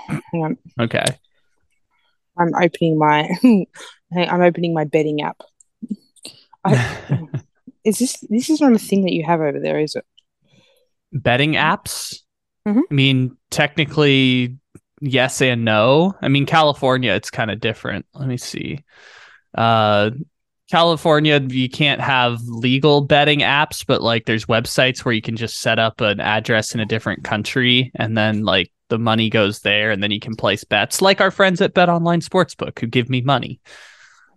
Hang 0.08 0.22
on. 0.34 0.58
Okay. 0.78 1.04
I'm 2.38 2.54
opening 2.54 2.98
my 2.98 3.28
I'm 4.14 4.42
opening 4.42 4.74
my 4.74 4.84
betting 4.84 5.22
app. 5.22 5.40
I, 6.64 7.26
is 7.84 7.98
this 7.98 8.18
this 8.28 8.50
is 8.50 8.60
not 8.60 8.72
a 8.74 8.78
thing 8.78 9.02
that 9.04 9.12
you 9.12 9.24
have 9.24 9.40
over 9.40 9.58
there, 9.58 9.80
is 9.80 9.96
it? 9.96 10.04
Betting 11.12 11.52
apps? 11.54 12.18
Mhm. 12.66 12.82
I 12.90 12.94
mean, 12.94 13.36
technically, 13.50 14.56
yes 15.00 15.40
and 15.40 15.64
no. 15.64 16.14
I 16.20 16.28
mean, 16.28 16.46
California, 16.46 17.12
it's 17.12 17.30
kind 17.30 17.50
of 17.50 17.60
different. 17.60 18.06
Let 18.14 18.28
me 18.28 18.36
see. 18.36 18.84
Uh, 19.56 20.10
California, 20.70 21.40
you 21.40 21.68
can't 21.68 22.00
have 22.00 22.40
legal 22.42 23.02
betting 23.02 23.40
apps, 23.40 23.84
but 23.86 24.02
like 24.02 24.26
there's 24.26 24.46
websites 24.46 25.04
where 25.04 25.14
you 25.14 25.22
can 25.22 25.36
just 25.36 25.58
set 25.60 25.78
up 25.78 26.00
an 26.00 26.18
address 26.18 26.74
in 26.74 26.80
a 26.80 26.86
different 26.86 27.22
country 27.22 27.92
and 27.94 28.18
then 28.18 28.42
like 28.42 28.72
the 28.88 28.98
money 28.98 29.30
goes 29.30 29.60
there 29.60 29.92
and 29.92 30.02
then 30.02 30.10
you 30.10 30.18
can 30.18 30.34
place 30.34 30.64
bets 30.64 31.00
like 31.00 31.20
our 31.20 31.30
friends 31.30 31.60
at 31.60 31.74
Bet 31.74 31.88
Online 31.88 32.20
Sportsbook 32.20 32.78
who 32.80 32.86
give 32.88 33.08
me 33.08 33.20
money. 33.20 33.60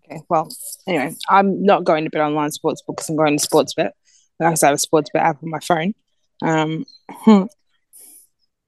Okay. 0.05 0.21
Well, 0.30 0.49
anyway, 0.88 1.15
I'm 1.30 1.63
not 1.63 1.84
going 1.84 2.03
to 2.03 2.09
bet 2.11 2.21
online 2.21 2.51
sports 2.51 2.84
because 2.86 3.09
I'm 3.09 3.15
going 3.15 3.38
to 3.38 3.43
sports 3.43 3.73
bet. 3.73 3.95
Because 4.38 4.63
I 4.63 4.67
have 4.67 4.75
a 4.75 4.80
sports 4.80 5.09
bet 5.11 5.23
app 5.23 5.43
on 5.43 5.49
my 5.49 5.59
phone. 5.59 5.93
Um, 6.41 6.86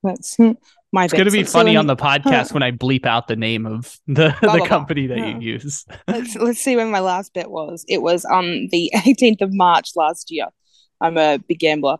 that's 0.03 0.37
my. 0.91 1.05
It's 1.05 1.13
going 1.13 1.25
to 1.25 1.31
be 1.31 1.43
funny 1.43 1.75
on 1.75 1.87
the 1.87 1.95
podcast 1.95 2.53
when 2.53 2.63
I 2.63 2.71
bleep 2.71 3.05
out 3.05 3.27
the 3.27 3.35
name 3.35 3.65
of 3.65 3.97
the, 4.07 4.13
Blah, 4.13 4.29
the 4.29 4.37
blah, 4.41 4.57
blah. 4.57 4.67
company 4.67 5.07
that 5.07 5.17
you 5.17 5.53
use. 5.53 5.85
let's, 6.07 6.35
let's 6.39 6.59
see 6.59 6.75
when 6.75 6.91
my 6.91 6.99
last 6.99 7.33
bet 7.33 7.49
was. 7.49 7.85
It 7.87 8.01
was 8.01 8.25
on 8.25 8.67
the 8.71 8.91
18th 8.95 9.41
of 9.41 9.53
March 9.53 9.91
last 9.95 10.31
year. 10.31 10.47
I'm 10.99 11.17
a 11.17 11.39
big 11.39 11.59
gambler 11.59 11.97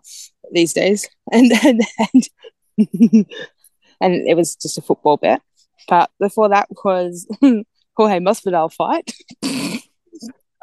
these 0.51 0.73
days, 0.73 1.09
and 1.31 1.51
and 1.63 1.81
and, 1.97 3.25
and 3.99 4.27
it 4.27 4.37
was 4.37 4.55
just 4.55 4.77
a 4.77 4.81
football 4.81 5.17
bet. 5.17 5.41
But 5.87 6.11
before 6.19 6.49
that 6.49 6.67
was 6.83 7.27
Jorge 7.41 8.19
Masvidal 8.19 8.71
fight. 8.71 9.11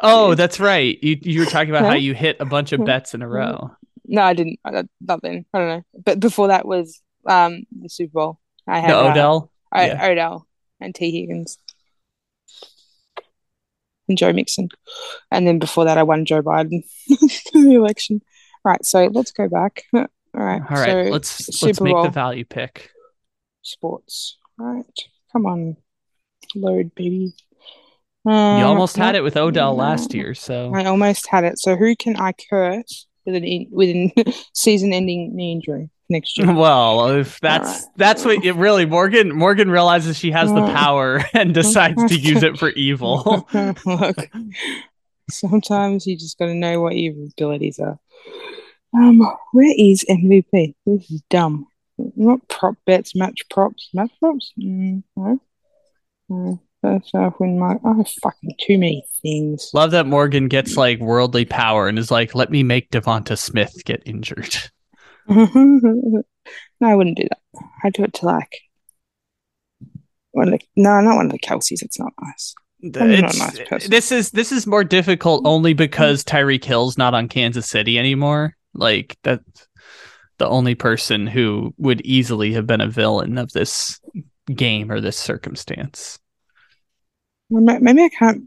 Oh, 0.01 0.35
that's 0.35 0.61
right. 0.61 0.97
You 1.03 1.19
you 1.23 1.41
were 1.41 1.47
talking 1.47 1.71
about 1.71 1.85
how 1.85 1.95
you 1.95 2.15
hit 2.15 2.37
a 2.41 2.45
bunch 2.45 2.73
of 2.73 2.85
bets 2.85 3.15
in 3.15 3.23
a 3.23 3.29
row. 3.29 3.73
No, 4.07 4.23
I 4.23 4.33
didn't. 4.33 4.59
I, 4.65 4.85
nothing. 5.01 5.45
I 5.53 5.59
don't 5.59 5.69
know. 5.69 5.83
But 6.05 6.21
before 6.21 6.49
that 6.49 6.67
was 6.67 7.01
um 7.27 7.65
the 7.81 7.89
Super 7.89 8.13
Bowl. 8.13 8.41
I 8.67 8.81
had 8.81 8.91
The 8.91 8.99
uh, 8.99 9.11
Odell. 9.11 9.53
O- 9.75 9.81
Yeah. 9.85 10.07
Odell 10.07 10.47
and 10.81 10.95
Tee 10.95 11.11
Higgins 11.11 11.59
and 14.09 14.17
Joe 14.17 14.33
Mixon, 14.33 14.69
and 15.31 15.47
then 15.47 15.59
before 15.59 15.85
that, 15.85 15.99
I 15.99 16.03
won 16.03 16.25
Joe 16.25 16.43
Biden 16.43 16.83
the 17.53 17.75
election. 17.75 18.23
Right, 18.65 18.85
so 18.85 19.07
let's 19.13 19.33
go 19.33 19.49
back. 19.49 19.85
All 19.95 20.07
right, 20.35 20.61
All 20.63 20.77
right, 20.77 21.07
so 21.07 21.11
let's 21.11 21.49
let's 21.49 21.59
Super 21.59 21.85
make 21.85 22.03
the 22.03 22.11
value 22.11 22.45
pick. 22.45 22.91
sports. 23.63 24.37
All 24.61 24.67
right, 24.67 24.85
come 25.33 25.47
on, 25.47 25.77
load, 26.55 26.95
baby. 26.95 27.35
You 28.25 28.33
Uh, 28.33 28.63
almost 28.65 28.97
had 28.97 29.15
it 29.15 29.23
with 29.23 29.37
Odell 29.37 29.73
no. 29.73 29.79
last 29.79 30.13
year, 30.15 30.35
so 30.35 30.73
I 30.75 30.85
almost 30.87 31.27
had 31.29 31.45
it. 31.45 31.59
So 31.59 31.77
who 31.77 31.95
can 31.97 32.17
I 32.17 32.33
curse 32.51 33.07
with 33.25 33.35
an 33.37 33.45
in, 33.45 33.69
with 33.71 33.89
a 33.91 34.45
season-ending 34.55 35.35
knee 35.37 35.53
injury 35.53 35.91
next 36.11 36.37
year? 36.39 36.53
well, 36.53 37.11
if 37.11 37.39
that's 37.41 37.69
right. 37.69 37.93
that's 37.97 38.25
what 38.25 38.45
it 38.45 38.55
really 38.55 38.87
Morgan 38.87 39.35
Morgan 39.35 39.71
realizes 39.71 40.17
she 40.19 40.31
has 40.31 40.51
the 40.51 40.63
Uh, 40.63 40.73
power 40.73 41.23
and 41.35 41.53
decides 41.55 42.03
to 42.07 42.17
use 42.19 42.43
it 42.43 42.59
for 42.59 42.71
evil. 42.71 43.47
Look, 43.87 44.29
sometimes 45.31 46.07
you 46.07 46.17
just 46.17 46.39
got 46.39 46.47
to 46.47 46.55
know 46.55 46.81
what 46.81 46.97
your 46.97 47.15
abilities 47.37 47.79
are. 47.79 47.99
Um, 48.95 49.21
where 49.53 49.75
is 49.77 50.05
MVP? 50.09 50.75
This 50.87 51.11
is 51.11 51.23
dumb. 51.29 51.67
Not 52.17 52.47
prop 52.49 52.77
bets, 52.87 53.15
match 53.15 53.43
props, 53.51 53.91
match 53.93 54.11
props. 54.21 54.53
Mm, 54.59 55.03
no, 55.17 55.41
no. 56.29 56.63
First 56.81 57.11
half 57.13 57.41
win 57.41 57.59
mark. 57.59 57.81
Oh, 57.85 58.05
fucking 58.23 58.55
too 58.61 58.79
many 58.79 59.05
things. 59.21 59.71
Love 59.75 59.91
that 59.91 60.07
Morgan 60.07 60.47
gets 60.47 60.77
like 60.77 61.01
worldly 61.01 61.45
power 61.45 61.89
and 61.89 61.99
is 61.99 62.13
like, 62.13 62.37
"Let 62.37 62.53
me 62.53 62.63
make 62.63 62.91
Devonta 62.91 63.37
Smith 63.37 63.83
get 63.85 64.01
injured." 64.07 64.57
No, 65.29 66.89
I 66.89 66.95
wouldn't 66.95 67.17
do 67.17 67.25
that. 67.29 67.63
I'd 67.83 67.93
do 67.93 68.05
it 68.05 68.15
to 68.15 68.27
like 68.27 68.61
one 70.31 70.53
of 70.53 70.61
the, 70.61 70.67
no, 70.77 71.01
not 71.01 71.17
one 71.17 71.27
of 71.27 71.33
the 71.33 71.39
Kelces. 71.39 71.83
It's 71.83 71.99
not 71.99 72.13
nice. 72.21 72.55
Not 72.81 73.37
nice 73.71 73.89
this 73.89 74.13
is 74.13 74.31
this 74.31 74.53
is 74.53 74.65
more 74.65 74.85
difficult 74.85 75.41
mm-hmm. 75.41 75.49
only 75.49 75.73
because 75.73 76.23
Tyreek 76.23 76.65
Hill's 76.65 76.97
not 76.97 77.13
on 77.13 77.29
Kansas 77.29 77.69
City 77.69 77.99
anymore. 77.99 78.57
Like 78.73 79.17
that, 79.25 79.41
the 80.39 80.49
only 80.49 80.77
person 80.77 81.27
who 81.27 81.75
would 81.77 82.01
easily 82.03 82.53
have 82.53 82.69
been 82.69 82.81
a 82.81 82.89
villain 82.89 83.37
of 83.37 83.51
this 83.53 84.01
game 84.47 84.93
or 84.93 85.01
this 85.01 85.17
circumstance. 85.17 86.21
Well, 87.51 87.81
maybe 87.81 88.05
I 88.05 88.11
can't. 88.11 88.45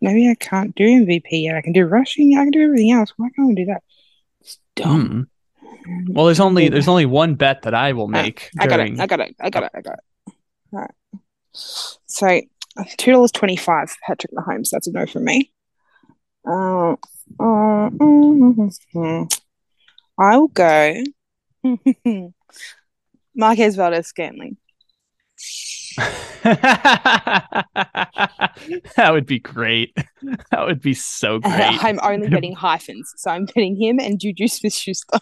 Maybe 0.00 0.30
I 0.30 0.34
can't 0.34 0.74
do 0.74 0.84
MVP 0.84 1.42
yet. 1.44 1.56
I 1.56 1.62
can 1.62 1.72
do 1.72 1.84
rushing. 1.84 2.36
I 2.38 2.44
can 2.44 2.50
do 2.52 2.62
everything 2.62 2.92
else. 2.92 3.12
Why 3.16 3.28
can't 3.36 3.50
I 3.50 3.54
do 3.54 3.64
that? 3.66 3.82
It's 4.40 4.58
dumb. 4.74 5.28
Well, 6.08 6.26
there's 6.26 6.40
only 6.40 6.68
there's 6.68 6.88
only 6.88 7.06
one 7.06 7.34
bet 7.34 7.62
that 7.62 7.74
I 7.74 7.92
will 7.92 8.04
Ah, 8.14 8.22
make 8.22 8.50
I 8.58 8.66
got 8.66 8.76
during. 8.76 8.94
it. 8.94 9.00
I 9.00 9.06
got 9.06 9.20
it. 9.20 9.36
I 9.40 9.50
got 9.50 9.62
it. 9.64 9.70
I 9.74 9.80
got 9.80 9.94
it. 9.94 10.04
All 10.72 10.80
right. 10.80 10.90
So 11.52 12.40
two 12.98 13.12
dollars 13.12 13.32
twenty 13.32 13.56
five. 13.56 13.94
Patrick 14.06 14.32
Mahomes. 14.32 14.70
That's 14.70 14.86
a 14.86 14.92
no 14.92 15.06
for 15.06 15.20
me. 15.20 15.52
Uh, 16.46 16.92
uh, 16.92 17.90
mm, 17.90 19.40
I 20.18 20.36
will 20.38 20.48
go. 20.48 20.94
Marquez 23.34 23.76
Valdes 23.76 24.06
Scantling. 24.06 24.56
that 28.96 29.08
would 29.10 29.26
be 29.26 29.38
great. 29.38 29.96
That 30.50 30.66
would 30.66 30.80
be 30.80 30.94
so 30.94 31.38
great. 31.40 31.84
I'm 31.84 31.98
only 32.02 32.28
betting 32.28 32.54
hyphens, 32.54 33.12
so 33.16 33.30
I'm 33.30 33.46
betting 33.46 33.76
him 33.80 33.98
and 34.00 34.20
Juju 34.20 34.48
Smith 34.48 34.74
Schuster. 34.74 35.18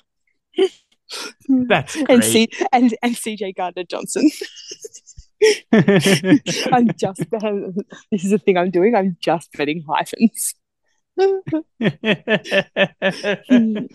Hmm. 1.47 1.65
That's 1.69 1.97
and. 2.09 2.25
C 2.25 2.49
and 2.73 2.97
and 3.03 3.15
CJ 3.15 3.57
Gardner 3.57 3.85
Johnson. 3.85 4.31
I'm 6.73 6.91
just 6.97 7.23
this 8.11 8.25
is 8.25 8.31
the 8.31 8.39
thing 8.39 8.57
I'm 8.57 8.71
doing. 8.71 8.95
I'm 8.95 9.19
just 9.21 9.53
betting 9.53 9.85
hyphens. 9.87 10.55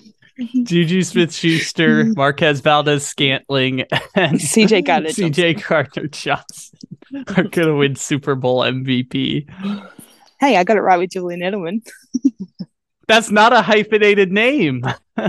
Juju 0.64 1.04
Smith 1.04 1.34
Schuster, 1.34 2.06
hmm. 2.06 2.14
Marquez 2.16 2.62
Valdes 2.62 3.06
Scantling, 3.06 3.82
and 4.16 4.40
CJ 4.40 4.86
Gardner 4.86 5.10
CJ 5.10 5.68
Gardner 5.68 6.08
Johnson 6.08 6.80
are 7.36 7.44
going 7.44 7.68
to 7.68 7.76
win 7.76 7.96
Super 7.96 8.36
Bowl 8.36 8.62
MVP. 8.62 9.50
Hey, 10.40 10.56
I 10.56 10.64
got 10.64 10.78
it 10.78 10.82
right 10.82 10.98
with 10.98 11.12
Julian 11.12 11.42
Edelman. 11.42 11.82
That's 13.10 13.32
not 13.32 13.52
a 13.52 13.62
hyphenated 13.62 14.32
name. 14.32 14.84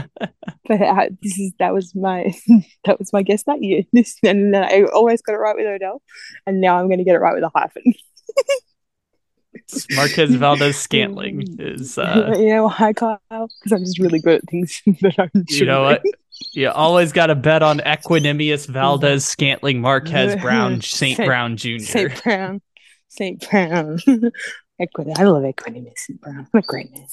But 0.71 0.83
uh, 0.83 1.07
this 1.21 1.37
is 1.37 1.53
that 1.59 1.75
was 1.75 1.97
my 1.97 2.33
that 2.85 3.01
was 3.01 3.13
my 3.13 3.23
guess 3.25 3.43
that 3.43 3.61
year. 3.61 3.83
This 3.93 4.17
and 4.23 4.55
then 4.55 4.63
I 4.63 4.85
always 4.85 5.21
got 5.21 5.35
it 5.35 5.39
right 5.39 5.57
with 5.57 5.67
Odell, 5.67 6.01
and 6.47 6.61
now 6.61 6.79
I'm 6.79 6.87
going 6.87 6.99
to 6.99 7.05
get 7.05 7.17
it 7.17 7.19
right 7.19 7.35
with 7.35 7.43
a 7.43 7.51
hyphen. 7.53 7.93
Marquez 9.97 10.33
Valdes 10.37 10.77
Scantling 10.77 11.43
is, 11.59 11.99
uh, 11.99 12.37
you 12.39 12.51
know 12.51 12.69
why, 12.69 12.93
Kyle? 12.93 13.19
Because 13.31 13.73
I'm 13.73 13.81
just 13.81 13.99
really 13.99 14.21
good 14.21 14.43
at 14.43 14.49
things 14.49 14.81
that 15.01 15.17
I'm. 15.19 15.45
you 15.49 15.67
know 15.67 15.83
what? 15.83 16.05
You 16.53 16.71
always 16.71 17.11
got 17.11 17.27
to 17.27 17.35
bet 17.35 17.65
on 17.65 17.81
Equanimeous 17.81 18.69
Valdes 18.69 19.25
Scantling 19.25 19.81
Marquez 19.81 20.41
Brown 20.41 20.81
St. 20.83 21.17
Saint- 21.17 21.27
Brown 21.27 21.57
Jr. 21.57 21.79
Saint 21.81 22.23
Brown, 22.23 22.61
Saint 23.09 23.51
Brown. 23.51 23.99
Equity. 24.79 25.13
I 25.19 25.25
love 25.25 25.43
Saint 25.97 26.21
Brown. 26.21 26.47
What 26.53 26.63
a 26.63 26.67
great 26.67 26.93
name. 26.93 27.07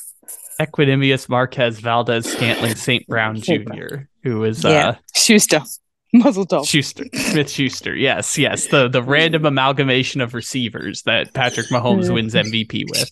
Equanimeous 0.59 1.29
Marquez 1.29 1.79
Valdes 1.79 2.31
Scantling 2.31 2.75
St. 2.75 3.05
Brown 3.07 3.35
Jr., 3.41 4.05
who 4.23 4.43
is 4.43 4.63
Yeah. 4.63 4.89
uh, 4.89 4.95
Schuster, 5.15 5.61
Muzzle 6.13 6.45
Top. 6.45 6.65
Schuster, 6.65 7.05
Smith 7.13 7.49
Schuster. 7.49 7.95
Yes, 7.95 8.37
yes. 8.37 8.67
The 8.67 8.87
the 8.87 9.03
random 9.03 9.45
amalgamation 9.45 10.21
of 10.21 10.33
receivers 10.33 11.03
that 11.03 11.33
Patrick 11.33 11.67
Mahomes 11.67 12.11
wins 12.13 12.33
MVP 12.33 12.85
with. 12.89 13.11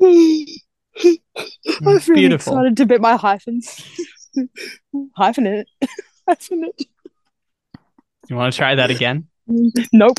I'm 0.00 0.46
really 1.84 2.14
Beautiful. 2.14 2.52
excited 2.54 2.76
to 2.78 2.86
bet 2.86 3.00
my 3.00 3.16
hyphens. 3.16 3.82
Hyphen 5.16 5.46
it. 5.46 5.68
Hyphen 6.28 6.64
it. 6.64 6.86
You 8.28 8.36
want 8.36 8.52
to 8.52 8.56
try 8.56 8.74
that 8.74 8.90
again? 8.90 9.26
Nope. 9.92 10.18